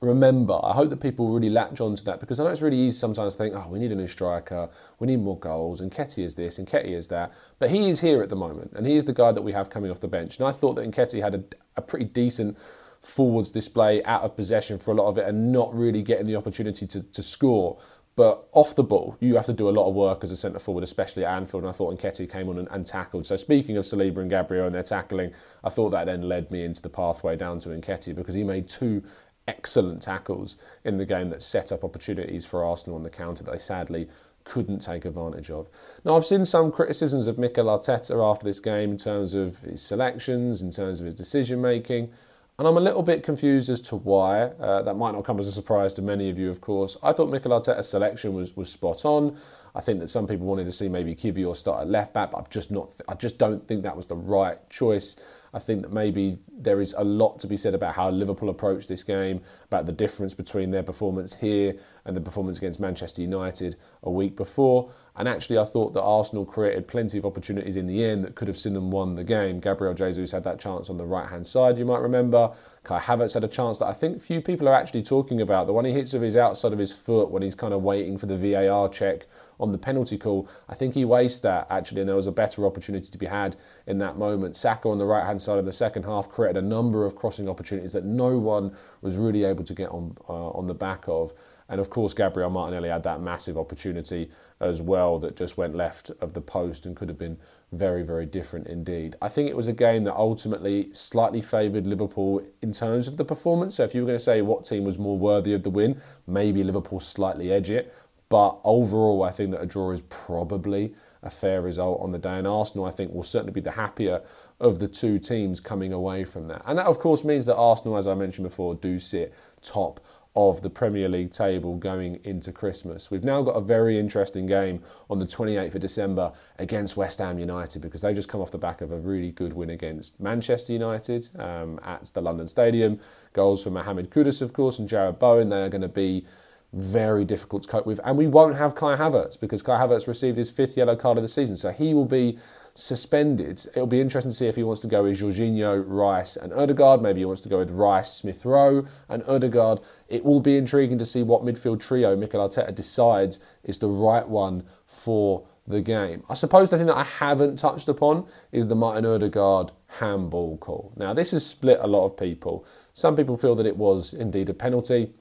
remember. 0.00 0.58
I 0.62 0.72
hope 0.72 0.90
that 0.90 1.00
people 1.00 1.28
really 1.32 1.50
latch 1.50 1.80
onto 1.80 2.02
that 2.04 2.18
because 2.18 2.40
I 2.40 2.44
know 2.44 2.50
it's 2.50 2.62
really 2.62 2.78
easy 2.78 2.98
sometimes 2.98 3.34
to 3.34 3.38
think, 3.38 3.54
oh, 3.54 3.68
we 3.68 3.78
need 3.78 3.92
a 3.92 3.94
new 3.94 4.06
striker, 4.06 4.68
we 4.98 5.06
need 5.06 5.20
more 5.20 5.38
goals, 5.38 5.80
and 5.80 5.92
Nketiah 5.92 6.24
is 6.24 6.34
this, 6.34 6.58
and 6.58 6.66
Nketiah 6.66 6.96
is 6.96 7.08
that. 7.08 7.32
But 7.58 7.70
he 7.70 7.88
is 7.88 8.00
here 8.00 8.22
at 8.22 8.28
the 8.28 8.36
moment, 8.36 8.72
and 8.74 8.86
he 8.86 8.96
is 8.96 9.04
the 9.04 9.12
guy 9.12 9.32
that 9.32 9.42
we 9.42 9.52
have 9.52 9.70
coming 9.70 9.90
off 9.90 10.00
the 10.00 10.08
bench. 10.08 10.38
And 10.38 10.48
I 10.48 10.50
thought 10.50 10.74
that 10.74 10.90
Nketiah 10.90 11.22
had 11.22 11.34
a, 11.34 11.44
a 11.76 11.82
pretty 11.82 12.06
decent 12.06 12.58
forwards 13.02 13.50
display 13.50 14.02
out 14.04 14.22
of 14.22 14.36
possession 14.36 14.78
for 14.78 14.92
a 14.92 14.94
lot 14.94 15.08
of 15.08 15.18
it 15.18 15.26
and 15.26 15.52
not 15.52 15.74
really 15.74 16.02
getting 16.02 16.26
the 16.26 16.36
opportunity 16.36 16.86
to, 16.86 17.02
to 17.02 17.22
score. 17.22 17.78
But 18.14 18.46
off 18.52 18.74
the 18.74 18.82
ball, 18.82 19.16
you 19.20 19.36
have 19.36 19.46
to 19.46 19.54
do 19.54 19.68
a 19.68 19.70
lot 19.70 19.88
of 19.88 19.94
work 19.94 20.22
as 20.22 20.30
a 20.30 20.36
centre 20.36 20.58
forward, 20.58 20.84
especially 20.84 21.24
at 21.24 21.34
Anfield. 21.34 21.62
And 21.62 21.70
I 21.70 21.72
thought 21.72 21.98
Nketiah 21.98 22.30
came 22.30 22.48
on 22.50 22.58
and, 22.58 22.68
and, 22.70 22.86
tackled. 22.86 23.24
So 23.24 23.36
speaking 23.36 23.78
of 23.78 23.84
Saliba 23.84 24.18
and 24.18 24.28
Gabriel 24.28 24.66
and 24.66 24.74
their 24.74 24.82
tackling, 24.82 25.32
I 25.64 25.70
thought 25.70 25.90
that 25.90 26.04
then 26.04 26.28
led 26.28 26.50
me 26.50 26.62
into 26.62 26.82
the 26.82 26.90
pathway 26.90 27.36
down 27.36 27.58
to 27.60 27.70
Nketiah 27.70 28.14
because 28.14 28.34
he 28.34 28.44
made 28.44 28.68
two 28.68 29.02
excellent 29.48 30.02
tackles 30.02 30.56
in 30.84 30.98
the 30.98 31.06
game 31.06 31.30
that 31.30 31.42
set 31.42 31.72
up 31.72 31.84
opportunities 31.84 32.44
for 32.44 32.64
Arsenal 32.64 32.96
on 32.96 33.02
the 33.02 33.10
counter 33.10 33.42
that 33.44 33.50
they 33.50 33.58
sadly 33.58 34.08
couldn't 34.44 34.80
take 34.80 35.04
advantage 35.04 35.50
of. 35.50 35.68
Now, 36.04 36.16
I've 36.16 36.24
seen 36.24 36.44
some 36.44 36.70
criticisms 36.70 37.26
of 37.26 37.38
Mikel 37.38 37.66
Arteta 37.66 38.22
after 38.22 38.44
this 38.44 38.60
game 38.60 38.92
in 38.92 38.96
terms 38.98 39.34
of 39.34 39.60
his 39.62 39.82
selections, 39.82 40.60
in 40.60 40.70
terms 40.70 41.00
of 41.00 41.06
his 41.06 41.14
decision 41.14 41.60
making. 41.62 42.12
And 42.58 42.68
I'm 42.68 42.76
a 42.76 42.80
little 42.80 43.02
bit 43.02 43.22
confused 43.22 43.70
as 43.70 43.80
to 43.82 43.96
why. 43.96 44.42
Uh, 44.42 44.82
that 44.82 44.94
might 44.94 45.12
not 45.12 45.24
come 45.24 45.40
as 45.40 45.46
a 45.46 45.52
surprise 45.52 45.94
to 45.94 46.02
many 46.02 46.28
of 46.28 46.38
you, 46.38 46.50
of 46.50 46.60
course. 46.60 46.96
I 47.02 47.12
thought 47.12 47.30
Mikel 47.30 47.50
Arteta's 47.50 47.88
selection 47.88 48.34
was, 48.34 48.54
was 48.56 48.70
spot 48.70 49.04
on. 49.04 49.36
I 49.74 49.80
think 49.80 50.00
that 50.00 50.08
some 50.08 50.26
people 50.26 50.46
wanted 50.46 50.64
to 50.64 50.72
see 50.72 50.88
maybe 50.88 51.14
Kiwior 51.14 51.56
start 51.56 51.80
at 51.82 51.88
left 51.88 52.12
back, 52.12 52.30
but 52.32 52.38
I'm 52.38 52.46
just 52.50 52.70
not. 52.70 52.92
I 53.08 53.14
just 53.14 53.38
don't 53.38 53.66
think 53.66 53.82
that 53.84 53.96
was 53.96 54.06
the 54.06 54.16
right 54.16 54.58
choice. 54.68 55.16
I 55.54 55.58
think 55.58 55.82
that 55.82 55.92
maybe 55.92 56.38
there 56.50 56.80
is 56.80 56.94
a 56.96 57.04
lot 57.04 57.38
to 57.40 57.46
be 57.46 57.56
said 57.56 57.74
about 57.74 57.94
how 57.94 58.08
Liverpool 58.08 58.48
approached 58.48 58.88
this 58.88 59.04
game, 59.04 59.42
about 59.66 59.84
the 59.84 59.92
difference 59.92 60.32
between 60.32 60.70
their 60.70 60.82
performance 60.82 61.34
here 61.34 61.76
and 62.06 62.16
the 62.16 62.20
performance 62.20 62.56
against 62.56 62.80
Manchester 62.80 63.20
United 63.20 63.76
a 64.02 64.10
week 64.10 64.34
before. 64.34 64.90
And 65.14 65.28
actually, 65.28 65.58
I 65.58 65.64
thought 65.64 65.92
that 65.92 66.02
Arsenal 66.02 66.46
created 66.46 66.88
plenty 66.88 67.18
of 67.18 67.26
opportunities 67.26 67.76
in 67.76 67.86
the 67.86 68.02
end 68.02 68.24
that 68.24 68.34
could 68.34 68.48
have 68.48 68.56
seen 68.56 68.72
them 68.72 68.90
won 68.90 69.14
the 69.14 69.24
game. 69.24 69.60
Gabriel 69.60 69.92
Jesus 69.92 70.32
had 70.32 70.44
that 70.44 70.58
chance 70.58 70.88
on 70.88 70.96
the 70.96 71.04
right 71.04 71.28
hand 71.28 71.46
side, 71.46 71.76
you 71.76 71.84
might 71.84 72.00
remember. 72.00 72.52
Kai 72.82 72.98
Havertz 72.98 73.34
had 73.34 73.44
a 73.44 73.48
chance 73.48 73.78
that 73.78 73.86
I 73.86 73.92
think 73.92 74.22
few 74.22 74.40
people 74.40 74.68
are 74.68 74.74
actually 74.74 75.02
talking 75.02 75.42
about. 75.42 75.66
The 75.66 75.74
one 75.74 75.84
he 75.84 75.92
hits 75.92 76.14
with 76.14 76.22
his 76.22 76.36
outside 76.36 76.72
of 76.72 76.78
his 76.78 76.96
foot 76.96 77.30
when 77.30 77.42
he's 77.42 77.54
kind 77.54 77.74
of 77.74 77.82
waiting 77.82 78.16
for 78.16 78.24
the 78.24 78.36
VAR 78.36 78.88
check 78.88 79.26
on 79.62 79.72
the 79.72 79.78
penalty 79.78 80.18
call. 80.18 80.48
I 80.68 80.74
think 80.74 80.94
he 80.94 81.04
wastes 81.04 81.40
that 81.40 81.68
actually, 81.70 82.00
and 82.02 82.08
there 82.08 82.16
was 82.16 82.26
a 82.26 82.32
better 82.32 82.66
opportunity 82.66 83.10
to 83.10 83.18
be 83.18 83.26
had 83.26 83.56
in 83.86 83.98
that 83.98 84.18
moment. 84.18 84.56
Saka 84.56 84.88
on 84.88 84.98
the 84.98 85.06
right 85.06 85.24
hand 85.24 85.40
side 85.40 85.58
in 85.58 85.64
the 85.64 85.72
second 85.72 86.02
half 86.02 86.28
created 86.28 86.62
a 86.62 86.66
number 86.66 87.06
of 87.06 87.14
crossing 87.14 87.48
opportunities 87.48 87.92
that 87.92 88.04
no 88.04 88.36
one 88.36 88.76
was 89.00 89.16
really 89.16 89.44
able 89.44 89.64
to 89.64 89.72
get 89.72 89.88
on 89.90 90.16
uh, 90.28 90.50
on 90.50 90.66
the 90.66 90.74
back 90.74 91.04
of. 91.06 91.32
And 91.68 91.80
of 91.80 91.88
course, 91.88 92.12
Gabriel 92.12 92.50
Martinelli 92.50 92.90
had 92.90 93.04
that 93.04 93.22
massive 93.22 93.56
opportunity 93.56 94.30
as 94.60 94.82
well 94.82 95.18
that 95.20 95.36
just 95.36 95.56
went 95.56 95.74
left 95.74 96.10
of 96.20 96.34
the 96.34 96.40
post 96.40 96.84
and 96.84 96.94
could 96.94 97.08
have 97.08 97.16
been 97.16 97.38
very, 97.72 98.02
very 98.02 98.26
different 98.26 98.66
indeed. 98.66 99.16
I 99.22 99.28
think 99.28 99.48
it 99.48 99.56
was 99.56 99.68
a 99.68 99.72
game 99.72 100.04
that 100.04 100.14
ultimately 100.14 100.92
slightly 100.92 101.40
favoured 101.40 101.86
Liverpool 101.86 102.46
in 102.60 102.72
terms 102.72 103.08
of 103.08 103.16
the 103.16 103.24
performance. 103.24 103.76
So 103.76 103.84
if 103.84 103.94
you 103.94 104.02
were 104.02 104.06
going 104.06 104.18
to 104.18 104.24
say 104.24 104.42
what 104.42 104.66
team 104.66 104.84
was 104.84 104.98
more 104.98 105.18
worthy 105.18 105.54
of 105.54 105.62
the 105.62 105.70
win, 105.70 106.00
maybe 106.26 106.62
Liverpool 106.62 107.00
slightly 107.00 107.50
edge 107.50 107.70
it. 107.70 107.94
But 108.32 108.60
overall, 108.64 109.24
I 109.24 109.30
think 109.30 109.50
that 109.50 109.60
a 109.60 109.66
draw 109.66 109.90
is 109.90 110.00
probably 110.08 110.94
a 111.22 111.28
fair 111.28 111.60
result 111.60 112.00
on 112.00 112.12
the 112.12 112.18
day. 112.18 112.38
And 112.38 112.46
Arsenal, 112.46 112.86
I 112.86 112.90
think, 112.90 113.12
will 113.12 113.22
certainly 113.22 113.52
be 113.52 113.60
the 113.60 113.72
happier 113.72 114.22
of 114.58 114.78
the 114.78 114.88
two 114.88 115.18
teams 115.18 115.60
coming 115.60 115.92
away 115.92 116.24
from 116.24 116.46
that. 116.46 116.62
And 116.64 116.78
that, 116.78 116.86
of 116.86 116.98
course, 116.98 117.24
means 117.24 117.44
that 117.44 117.56
Arsenal, 117.56 117.98
as 117.98 118.06
I 118.06 118.14
mentioned 118.14 118.48
before, 118.48 118.74
do 118.74 118.98
sit 118.98 119.34
top 119.60 120.00
of 120.34 120.62
the 120.62 120.70
Premier 120.70 121.10
League 121.10 121.30
table 121.30 121.76
going 121.76 122.20
into 122.24 122.52
Christmas. 122.52 123.10
We've 123.10 123.22
now 123.22 123.42
got 123.42 123.50
a 123.50 123.60
very 123.60 123.98
interesting 123.98 124.46
game 124.46 124.82
on 125.10 125.18
the 125.18 125.26
28th 125.26 125.74
of 125.74 125.82
December 125.82 126.32
against 126.58 126.96
West 126.96 127.18
Ham 127.18 127.38
United 127.38 127.82
because 127.82 128.00
they've 128.00 128.16
just 128.16 128.30
come 128.30 128.40
off 128.40 128.50
the 128.50 128.56
back 128.56 128.80
of 128.80 128.92
a 128.92 128.98
really 128.98 129.32
good 129.32 129.52
win 129.52 129.68
against 129.68 130.20
Manchester 130.20 130.72
United 130.72 131.28
um, 131.38 131.78
at 131.84 132.06
the 132.14 132.22
London 132.22 132.46
Stadium. 132.46 132.98
Goals 133.34 133.62
for 133.62 133.68
Mohamed 133.68 134.10
Kudus, 134.10 134.40
of 134.40 134.54
course, 134.54 134.78
and 134.78 134.88
Jarrod 134.88 135.18
Bowen. 135.18 135.50
They 135.50 135.64
are 135.64 135.68
going 135.68 135.82
to 135.82 135.88
be 135.88 136.24
very 136.72 137.24
difficult 137.24 137.62
to 137.62 137.68
cope 137.68 137.86
with. 137.86 138.00
And 138.04 138.16
we 138.16 138.26
won't 138.26 138.56
have 138.56 138.74
Kai 138.74 138.96
Havertz 138.96 139.38
because 139.38 139.62
Kai 139.62 139.78
Havertz 139.78 140.08
received 140.08 140.38
his 140.38 140.50
fifth 140.50 140.76
yellow 140.76 140.96
card 140.96 141.18
of 141.18 141.22
the 141.22 141.28
season. 141.28 141.56
So 141.56 141.70
he 141.70 141.92
will 141.92 142.06
be 142.06 142.38
suspended. 142.74 143.66
It'll 143.74 143.86
be 143.86 144.00
interesting 144.00 144.30
to 144.30 144.36
see 144.36 144.46
if 144.46 144.56
he 144.56 144.62
wants 144.62 144.80
to 144.82 144.88
go 144.88 145.02
with 145.02 145.20
Jorginho, 145.20 145.84
Rice, 145.86 146.36
and 146.36 146.52
Odegaard. 146.52 147.02
Maybe 147.02 147.20
he 147.20 147.26
wants 147.26 147.42
to 147.42 147.50
go 147.50 147.58
with 147.58 147.70
Rice, 147.70 148.12
Smith 148.12 148.44
Rowe, 148.46 148.86
and 149.08 149.22
Odegaard. 149.24 149.80
It 150.08 150.24
will 150.24 150.40
be 150.40 150.56
intriguing 150.56 150.98
to 150.98 151.04
see 151.04 151.22
what 151.22 151.42
midfield 151.42 151.80
trio 151.80 152.16
Mikel 152.16 152.46
Arteta 152.46 152.74
decides 152.74 153.38
is 153.64 153.78
the 153.78 153.88
right 153.88 154.26
one 154.26 154.64
for 154.86 155.46
the 155.66 155.82
game. 155.82 156.24
I 156.28 156.34
suppose 156.34 156.70
the 156.70 156.78
thing 156.78 156.86
that 156.86 156.96
I 156.96 157.04
haven't 157.04 157.56
touched 157.56 157.88
upon 157.88 158.26
is 158.50 158.66
the 158.66 158.74
Martin 158.74 159.06
Odegaard 159.06 159.72
handball 159.98 160.56
call. 160.56 160.92
Now, 160.96 161.12
this 161.12 161.32
has 161.32 161.46
split 161.46 161.78
a 161.80 161.86
lot 161.86 162.04
of 162.06 162.16
people. 162.16 162.64
Some 162.92 163.14
people 163.14 163.36
feel 163.36 163.54
that 163.56 163.66
it 163.66 163.76
was 163.76 164.14
indeed 164.14 164.48
a 164.48 164.54
penalty. 164.54 165.12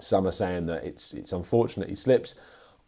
Some 0.00 0.26
are 0.26 0.32
saying 0.32 0.66
that 0.66 0.84
it's 0.84 1.12
it's 1.12 1.32
unfortunate 1.32 1.88
he 1.88 1.94
slips. 1.94 2.34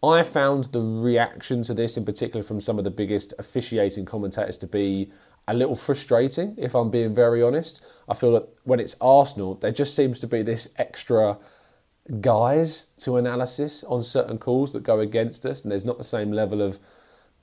I 0.02 0.22
found 0.22 0.64
the 0.64 0.80
reaction 0.80 1.62
to 1.64 1.74
this, 1.74 1.96
in 1.96 2.04
particular 2.04 2.42
from 2.42 2.60
some 2.60 2.78
of 2.78 2.84
the 2.84 2.90
biggest 2.90 3.32
officiating 3.38 4.04
commentators, 4.04 4.58
to 4.58 4.66
be 4.66 5.10
a 5.48 5.54
little 5.54 5.74
frustrating, 5.74 6.54
if 6.58 6.74
I'm 6.74 6.90
being 6.90 7.14
very 7.14 7.42
honest. 7.42 7.82
I 8.08 8.14
feel 8.14 8.32
that 8.32 8.48
when 8.64 8.80
it's 8.80 8.96
Arsenal, 9.00 9.54
there 9.54 9.72
just 9.72 9.94
seems 9.94 10.18
to 10.20 10.26
be 10.26 10.42
this 10.42 10.68
extra 10.76 11.38
guise 12.20 12.86
to 12.98 13.16
analysis 13.16 13.82
on 13.84 14.02
certain 14.02 14.36
calls 14.36 14.72
that 14.72 14.82
go 14.82 15.00
against 15.00 15.46
us, 15.46 15.62
and 15.62 15.72
there's 15.72 15.84
not 15.86 15.98
the 15.98 16.04
same 16.04 16.32
level 16.32 16.60
of, 16.60 16.78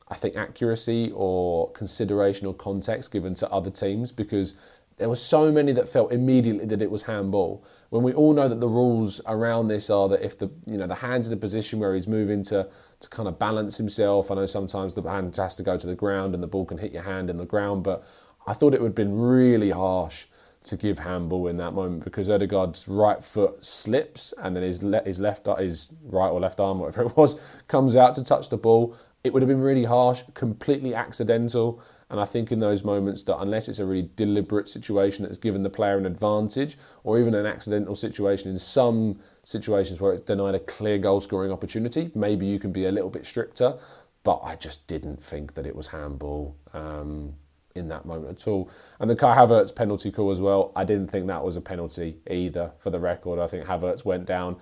I 0.08 0.16
think, 0.16 0.36
accuracy 0.36 1.12
or 1.16 1.72
consideration 1.72 2.46
or 2.46 2.54
context 2.54 3.12
given 3.12 3.34
to 3.36 3.50
other 3.50 3.72
teams 3.72 4.12
because 4.12 4.54
there 4.98 5.10
were 5.10 5.16
so 5.16 5.52
many 5.52 5.72
that 5.72 5.90
felt 5.90 6.12
immediately 6.12 6.66
that 6.66 6.82
it 6.82 6.92
was 6.92 7.04
handball. 7.04 7.64
When 7.90 8.04
we 8.04 8.14
all 8.14 8.34
know 8.34 8.48
that 8.48 8.60
the 8.60 8.68
rules 8.68 9.20
around 9.26 9.68
this 9.68 9.90
are 9.90 10.08
that 10.10 10.24
if 10.24 10.38
the 10.38 10.52
you 10.68 10.78
know 10.78 10.88
the 10.88 10.96
hand's 10.96 11.28
in 11.28 11.34
a 11.34 11.38
position 11.38 11.80
where 11.80 11.96
he's 11.96 12.08
moving 12.08 12.44
to 12.44 12.68
to 13.00 13.10
kind 13.10 13.28
of 13.28 13.40
balance 13.40 13.78
himself, 13.78 14.30
I 14.30 14.36
know 14.36 14.46
sometimes 14.46 14.94
the 14.94 15.02
hand 15.02 15.36
has 15.38 15.56
to 15.56 15.64
go 15.64 15.78
to 15.78 15.88
the 15.88 15.96
ground 15.96 16.34
and 16.36 16.44
the 16.44 16.48
ball 16.48 16.66
can 16.66 16.78
hit 16.78 16.92
your 16.92 17.04
hand 17.04 17.30
in 17.30 17.38
the 17.38 17.46
ground, 17.46 17.84
but 17.84 18.06
I 18.46 18.54
thought 18.54 18.74
it 18.74 18.82
would 18.82 18.90
have 18.90 18.96
been 18.96 19.20
really 19.20 19.72
harsh 19.72 20.26
to 20.64 20.78
give 20.78 21.00
handball 21.00 21.48
in 21.48 21.58
that 21.58 21.74
moment 21.74 22.04
because 22.04 22.30
Odegaard's 22.30 22.88
right 22.88 23.24
foot 23.24 23.64
slips 23.66 24.34
and 24.38 24.56
then 24.56 24.64
his 24.64 24.84
le- 24.84 25.04
his 25.04 25.20
left 25.20 25.48
his 25.58 25.92
right 26.04 26.30
or 26.30 26.40
left 26.40 26.60
arm 26.60 26.80
whatever 26.80 27.04
it 27.04 27.18
was 27.18 27.40
comes 27.68 27.96
out 27.96 28.14
to 28.16 28.24
touch 28.24 28.50
the 28.50 28.58
ball. 28.58 28.96
It 29.24 29.34
would 29.34 29.42
have 29.42 29.50
been 29.50 29.62
really 29.62 29.86
harsh, 29.86 30.24
completely 30.34 30.96
accidental. 30.96 31.82
And 32.12 32.20
I 32.20 32.26
think 32.26 32.52
in 32.52 32.60
those 32.60 32.84
moments 32.84 33.24
that 33.24 33.40
unless 33.40 33.70
it's 33.70 33.80
a 33.80 33.86
really 33.86 34.10
deliberate 34.18 34.68
situation 34.68 35.24
that's 35.24 35.38
given 35.38 35.64
the 35.64 35.70
player 35.70 35.98
an 35.98 36.06
advantage, 36.06 36.78
or 37.06 37.18
even 37.18 37.34
an 37.34 37.46
accidental 37.46 37.96
situation 37.96 38.52
in 38.52 38.60
some 38.60 39.20
situations 39.44 40.02
where 40.02 40.12
it's 40.12 40.22
denied 40.22 40.54
a 40.54 40.60
clear 40.60 40.98
goal 40.98 41.22
scoring 41.22 41.54
opportunity, 41.54 42.12
maybe 42.14 42.46
you 42.46 42.60
can 42.60 42.74
be 42.74 42.86
a 42.86 42.92
little 42.92 43.10
bit 43.10 43.26
stricter. 43.26 43.78
But 44.24 44.42
I 44.44 44.56
just 44.56 44.88
didn't 44.88 45.24
think 45.24 45.54
that 45.54 45.66
it 45.66 45.76
was 45.76 45.88
handball 45.88 46.58
um, 46.74 47.36
in 47.76 47.88
that 47.88 48.06
moment 48.06 48.42
at 48.42 48.48
all. 48.48 48.70
And 49.00 49.10
the 49.10 49.16
Kai 49.16 49.36
Havertz 49.36 49.74
penalty 49.74 50.12
call 50.12 50.32
as 50.32 50.42
well, 50.42 50.74
I 50.76 50.84
didn't 50.84 51.08
think 51.08 51.28
that 51.28 51.46
was 51.46 51.56
a 51.56 51.62
penalty 51.62 52.18
either 52.30 52.74
for 52.78 52.90
the 52.90 53.00
record. 53.00 53.40
I 53.40 53.48
think 53.48 53.66
Havertz 53.66 54.04
went 54.04 54.26
down 54.26 54.58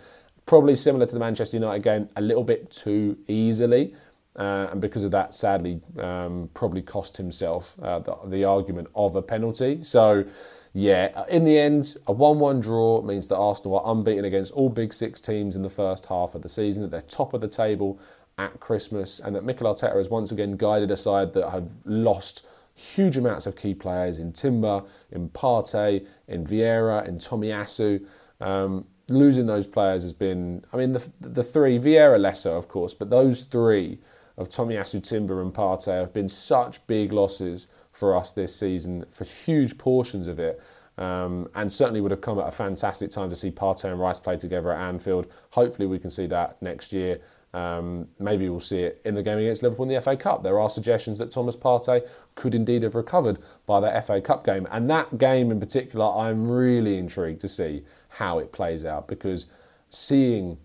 probably 0.45 0.75
similar 0.75 1.05
to 1.05 1.13
the 1.13 1.19
Manchester 1.19 1.57
United 1.57 1.83
game, 1.83 2.09
a 2.15 2.21
little 2.21 2.43
bit 2.43 2.71
too 2.71 3.17
easily. 3.27 3.93
Uh, 4.39 4.69
and 4.71 4.79
because 4.79 5.03
of 5.03 5.11
that, 5.11 5.35
sadly, 5.35 5.81
um, 5.99 6.49
probably 6.53 6.81
cost 6.81 7.17
himself 7.17 7.77
uh, 7.83 7.99
the, 7.99 8.15
the, 8.27 8.45
argument 8.45 8.87
of 8.95 9.13
a 9.17 9.21
penalty. 9.21 9.83
So 9.83 10.23
yeah, 10.73 11.25
in 11.27 11.43
the 11.43 11.59
end, 11.59 11.97
a 12.07 12.13
1 12.13 12.39
1 12.39 12.61
draw 12.61 13.01
means 13.01 13.27
that 13.27 13.35
Arsenal 13.35 13.79
are 13.79 13.91
unbeaten 13.91 14.23
against 14.23 14.53
all 14.53 14.69
big 14.69 14.93
six 14.93 15.19
teams 15.19 15.57
in 15.57 15.61
the 15.61 15.69
first 15.69 16.05
half 16.05 16.35
of 16.35 16.41
the 16.41 16.47
season, 16.47 16.83
that 16.83 16.91
they're 16.91 17.01
top 17.01 17.33
of 17.33 17.41
the 17.41 17.49
table 17.49 17.99
at 18.37 18.57
Christmas, 18.61 19.19
and 19.19 19.35
that 19.35 19.43
Mikel 19.43 19.67
Arteta 19.67 19.97
has 19.97 20.07
once 20.07 20.31
again 20.31 20.51
guided 20.53 20.89
a 20.89 20.97
side 20.97 21.33
that 21.33 21.49
had 21.49 21.69
lost 21.83 22.47
huge 22.75 23.17
amounts 23.17 23.45
of 23.45 23.57
key 23.57 23.73
players 23.73 24.19
in 24.19 24.31
Timber, 24.31 24.83
in 25.11 25.27
Partey, 25.29 26.07
in 26.29 26.45
Vieira, 26.45 27.05
in 27.05 27.17
Tomiyasu. 27.17 28.05
Um, 28.39 28.85
losing 29.09 29.47
those 29.47 29.67
players 29.67 30.03
has 30.03 30.13
been, 30.13 30.63
I 30.71 30.77
mean, 30.77 30.93
the, 30.93 31.11
the 31.19 31.43
three, 31.43 31.77
Vieira 31.77 32.17
lesser, 32.17 32.51
of 32.51 32.69
course, 32.69 32.93
but 32.93 33.09
those 33.09 33.41
three 33.41 33.99
of 34.39 34.49
Tomiyasu, 34.49 35.03
Timber, 35.03 35.41
and 35.41 35.53
Partey 35.53 35.99
have 35.99 36.13
been 36.13 36.29
such 36.29 36.85
big 36.87 37.11
losses 37.11 37.67
for 37.91 38.15
us 38.15 38.31
this 38.31 38.55
season 38.55 39.05
for 39.11 39.25
huge 39.25 39.77
portions 39.77 40.27
of 40.27 40.39
it. 40.39 40.61
Um, 40.97 41.49
and 41.55 41.71
certainly 41.71 42.01
would 42.01 42.11
have 42.11 42.21
come 42.21 42.39
at 42.39 42.47
a 42.47 42.51
fantastic 42.51 43.09
time 43.09 43.29
to 43.29 43.35
see 43.35 43.51
Partey 43.51 43.85
and 43.85 43.99
Rice 43.99 44.19
play 44.19 44.35
together 44.35 44.73
at 44.73 44.81
Anfield. 44.81 45.27
Hopefully, 45.51 45.87
we 45.87 45.99
can 45.99 46.09
see 46.09 46.25
that 46.27 46.61
next 46.61 46.91
year. 46.91 47.21
Um, 47.53 48.07
maybe 48.19 48.47
we'll 48.49 48.59
see 48.59 48.79
it 48.79 49.01
in 49.05 49.15
the 49.15 49.23
game 49.23 49.39
against 49.39 49.63
Liverpool 49.63 49.89
in 49.89 49.95
the 49.95 50.01
FA 50.01 50.15
Cup. 50.15 50.43
There 50.43 50.59
are 50.59 50.69
suggestions 50.69 51.17
that 51.19 51.31
Thomas 51.31 51.55
Partey 51.55 52.07
could 52.35 52.53
indeed 52.53 52.83
have 52.83 52.95
recovered 52.95 53.39
by 53.65 53.79
that 53.79 54.05
FA 54.05 54.21
Cup 54.21 54.45
game. 54.45 54.67
And 54.71 54.89
that 54.89 55.17
game 55.17 55.51
in 55.51 55.59
particular, 55.59 56.05
I'm 56.05 56.49
really 56.49 56.97
intrigued 56.97 57.41
to 57.41 57.47
see 57.47 57.83
how 58.09 58.39
it 58.39 58.51
plays 58.51 58.85
out 58.85 59.07
because 59.07 59.47
seeing 59.89 60.57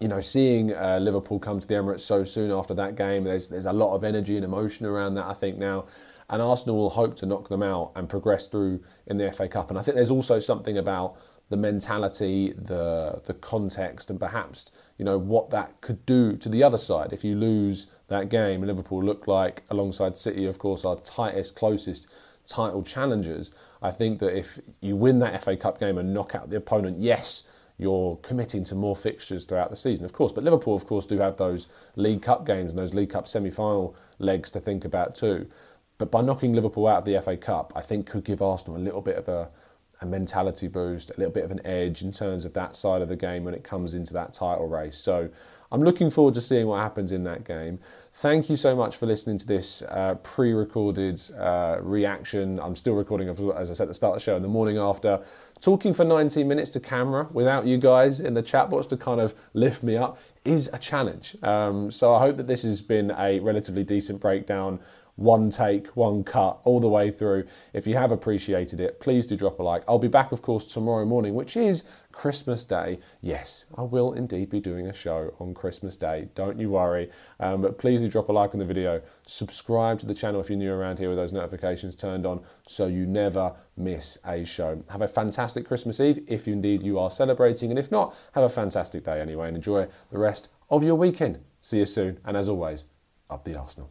you 0.00 0.08
know, 0.08 0.20
seeing 0.20 0.74
uh, 0.74 0.98
Liverpool 1.00 1.38
come 1.38 1.60
to 1.60 1.66
the 1.66 1.74
Emirates 1.74 2.00
so 2.00 2.24
soon 2.24 2.50
after 2.50 2.74
that 2.74 2.96
game, 2.96 3.24
there's 3.24 3.48
there's 3.48 3.66
a 3.66 3.72
lot 3.72 3.94
of 3.94 4.04
energy 4.04 4.36
and 4.36 4.44
emotion 4.44 4.86
around 4.86 5.14
that. 5.14 5.26
I 5.26 5.34
think 5.34 5.58
now, 5.58 5.86
and 6.28 6.42
Arsenal 6.42 6.76
will 6.76 6.90
hope 6.90 7.16
to 7.16 7.26
knock 7.26 7.48
them 7.48 7.62
out 7.62 7.92
and 7.94 8.08
progress 8.08 8.46
through 8.46 8.82
in 9.06 9.18
the 9.18 9.30
FA 9.32 9.48
Cup. 9.48 9.70
And 9.70 9.78
I 9.78 9.82
think 9.82 9.94
there's 9.94 10.10
also 10.10 10.38
something 10.38 10.76
about 10.76 11.16
the 11.50 11.56
mentality, 11.56 12.52
the 12.56 13.20
the 13.24 13.34
context, 13.34 14.10
and 14.10 14.18
perhaps 14.18 14.72
you 14.98 15.04
know 15.04 15.18
what 15.18 15.50
that 15.50 15.80
could 15.80 16.04
do 16.06 16.36
to 16.36 16.48
the 16.48 16.62
other 16.62 16.78
side 16.78 17.12
if 17.12 17.24
you 17.24 17.36
lose 17.36 17.86
that 18.08 18.28
game. 18.28 18.62
Liverpool 18.62 19.02
look 19.02 19.26
like, 19.26 19.62
alongside 19.70 20.16
City, 20.16 20.46
of 20.46 20.58
course, 20.58 20.84
our 20.84 20.96
tightest, 20.96 21.54
closest 21.54 22.08
title 22.46 22.82
challengers. 22.82 23.52
I 23.80 23.90
think 23.90 24.18
that 24.20 24.36
if 24.36 24.58
you 24.80 24.96
win 24.96 25.18
that 25.20 25.42
FA 25.42 25.56
Cup 25.56 25.78
game 25.78 25.98
and 25.98 26.14
knock 26.14 26.34
out 26.34 26.50
the 26.50 26.56
opponent, 26.56 26.98
yes, 27.00 27.44
you're 27.82 28.16
committing 28.16 28.64
to 28.64 28.74
more 28.74 28.96
fixtures 28.96 29.44
throughout 29.44 29.70
the 29.70 29.76
season, 29.76 30.04
of 30.04 30.12
course. 30.12 30.32
But 30.32 30.44
Liverpool, 30.44 30.74
of 30.74 30.86
course, 30.86 31.04
do 31.04 31.18
have 31.18 31.36
those 31.36 31.66
League 31.96 32.22
Cup 32.22 32.46
games 32.46 32.72
and 32.72 32.78
those 32.78 32.94
League 32.94 33.10
Cup 33.10 33.28
semi-final 33.28 33.94
legs 34.18 34.50
to 34.52 34.60
think 34.60 34.84
about 34.84 35.14
too. 35.14 35.48
But 35.98 36.10
by 36.10 36.22
knocking 36.22 36.52
Liverpool 36.52 36.86
out 36.86 36.98
of 36.98 37.04
the 37.04 37.20
FA 37.20 37.36
Cup, 37.36 37.72
I 37.76 37.82
think 37.82 38.06
could 38.06 38.24
give 38.24 38.40
Arsenal 38.40 38.76
a 38.76 38.82
little 38.82 39.02
bit 39.02 39.16
of 39.16 39.28
a 39.28 39.50
a 40.02 40.06
mentality 40.06 40.66
boost, 40.66 41.10
a 41.10 41.14
little 41.16 41.32
bit 41.32 41.44
of 41.44 41.50
an 41.50 41.64
edge 41.64 42.02
in 42.02 42.10
terms 42.10 42.44
of 42.44 42.52
that 42.54 42.74
side 42.74 43.00
of 43.00 43.08
the 43.08 43.16
game 43.16 43.44
when 43.44 43.54
it 43.54 43.62
comes 43.62 43.94
into 43.94 44.12
that 44.12 44.32
title 44.32 44.66
race. 44.66 44.98
So 44.98 45.30
I'm 45.72 45.82
looking 45.82 46.10
forward 46.10 46.34
to 46.34 46.40
seeing 46.42 46.66
what 46.66 46.82
happens 46.82 47.12
in 47.12 47.24
that 47.24 47.44
game. 47.44 47.80
Thank 48.12 48.50
you 48.50 48.56
so 48.56 48.76
much 48.76 48.94
for 48.94 49.06
listening 49.06 49.38
to 49.38 49.46
this 49.46 49.80
uh, 49.82 50.16
pre 50.22 50.52
recorded 50.52 51.18
uh, 51.38 51.78
reaction. 51.80 52.60
I'm 52.60 52.76
still 52.76 52.92
recording, 52.92 53.30
as 53.30 53.70
I 53.70 53.74
said 53.74 53.84
at 53.84 53.88
the 53.88 53.94
start 53.94 54.16
of 54.16 54.20
the 54.20 54.24
show, 54.24 54.36
in 54.36 54.42
the 54.42 54.48
morning 54.48 54.76
after, 54.76 55.24
talking 55.62 55.94
for 55.94 56.04
19 56.04 56.46
minutes 56.46 56.70
to 56.72 56.80
camera 56.80 57.26
without 57.32 57.66
you 57.66 57.78
guys 57.78 58.20
in 58.20 58.34
the 58.34 58.42
chat 58.42 58.68
box 58.68 58.84
to 58.88 58.98
kind 58.98 59.18
of 59.18 59.34
lift 59.54 59.82
me 59.82 59.96
up 59.96 60.18
is 60.44 60.68
a 60.74 60.78
challenge. 60.78 61.36
Um, 61.42 61.90
so 61.90 62.14
I 62.14 62.18
hope 62.18 62.36
that 62.36 62.46
this 62.46 62.64
has 62.64 62.82
been 62.82 63.10
a 63.10 63.40
relatively 63.40 63.82
decent 63.82 64.20
breakdown 64.20 64.78
one 65.16 65.50
take, 65.50 65.88
one 65.88 66.24
cut, 66.24 66.60
all 66.64 66.80
the 66.80 66.88
way 66.88 67.10
through. 67.10 67.44
If 67.72 67.86
you 67.86 67.96
have 67.96 68.12
appreciated 68.12 68.80
it, 68.80 69.00
please 69.00 69.26
do 69.26 69.36
drop 69.36 69.58
a 69.58 69.62
like. 69.62 69.84
I'll 69.86 69.98
be 69.98 70.08
back, 70.08 70.32
of 70.32 70.42
course, 70.42 70.64
tomorrow 70.64 71.04
morning, 71.04 71.34
which 71.34 71.56
is 71.56 71.84
Christmas 72.12 72.64
Day. 72.64 72.98
Yes, 73.20 73.66
I 73.76 73.82
will 73.82 74.12
indeed 74.12 74.50
be 74.50 74.60
doing 74.60 74.86
a 74.86 74.92
show 74.92 75.34
on 75.38 75.54
Christmas 75.54 75.96
Day. 75.96 76.28
Don't 76.34 76.58
you 76.58 76.70
worry. 76.70 77.10
Um, 77.40 77.62
but 77.62 77.78
please 77.78 78.00
do 78.00 78.08
drop 78.08 78.28
a 78.28 78.32
like 78.32 78.54
on 78.54 78.58
the 78.58 78.64
video. 78.64 79.02
Subscribe 79.26 79.98
to 80.00 80.06
the 80.06 80.14
channel 80.14 80.40
if 80.40 80.48
you're 80.48 80.58
new 80.58 80.72
around 80.72 80.98
here 80.98 81.08
with 81.08 81.18
those 81.18 81.32
notifications 81.32 81.94
turned 81.94 82.26
on 82.26 82.42
so 82.66 82.86
you 82.86 83.06
never 83.06 83.54
miss 83.76 84.18
a 84.26 84.44
show. 84.44 84.82
Have 84.90 85.02
a 85.02 85.08
fantastic 85.08 85.66
Christmas 85.66 86.00
Eve 86.00 86.24
if 86.26 86.46
indeed 86.48 86.82
you 86.82 86.98
are 86.98 87.10
celebrating. 87.10 87.70
And 87.70 87.78
if 87.78 87.90
not, 87.90 88.14
have 88.32 88.44
a 88.44 88.48
fantastic 88.48 89.04
day 89.04 89.20
anyway 89.20 89.48
and 89.48 89.56
enjoy 89.56 89.88
the 90.10 90.18
rest 90.18 90.48
of 90.70 90.82
your 90.82 90.94
weekend. 90.94 91.40
See 91.60 91.78
you 91.78 91.86
soon. 91.86 92.18
And 92.24 92.36
as 92.36 92.48
always, 92.48 92.86
up 93.30 93.44
the 93.44 93.58
Arsenal. 93.58 93.90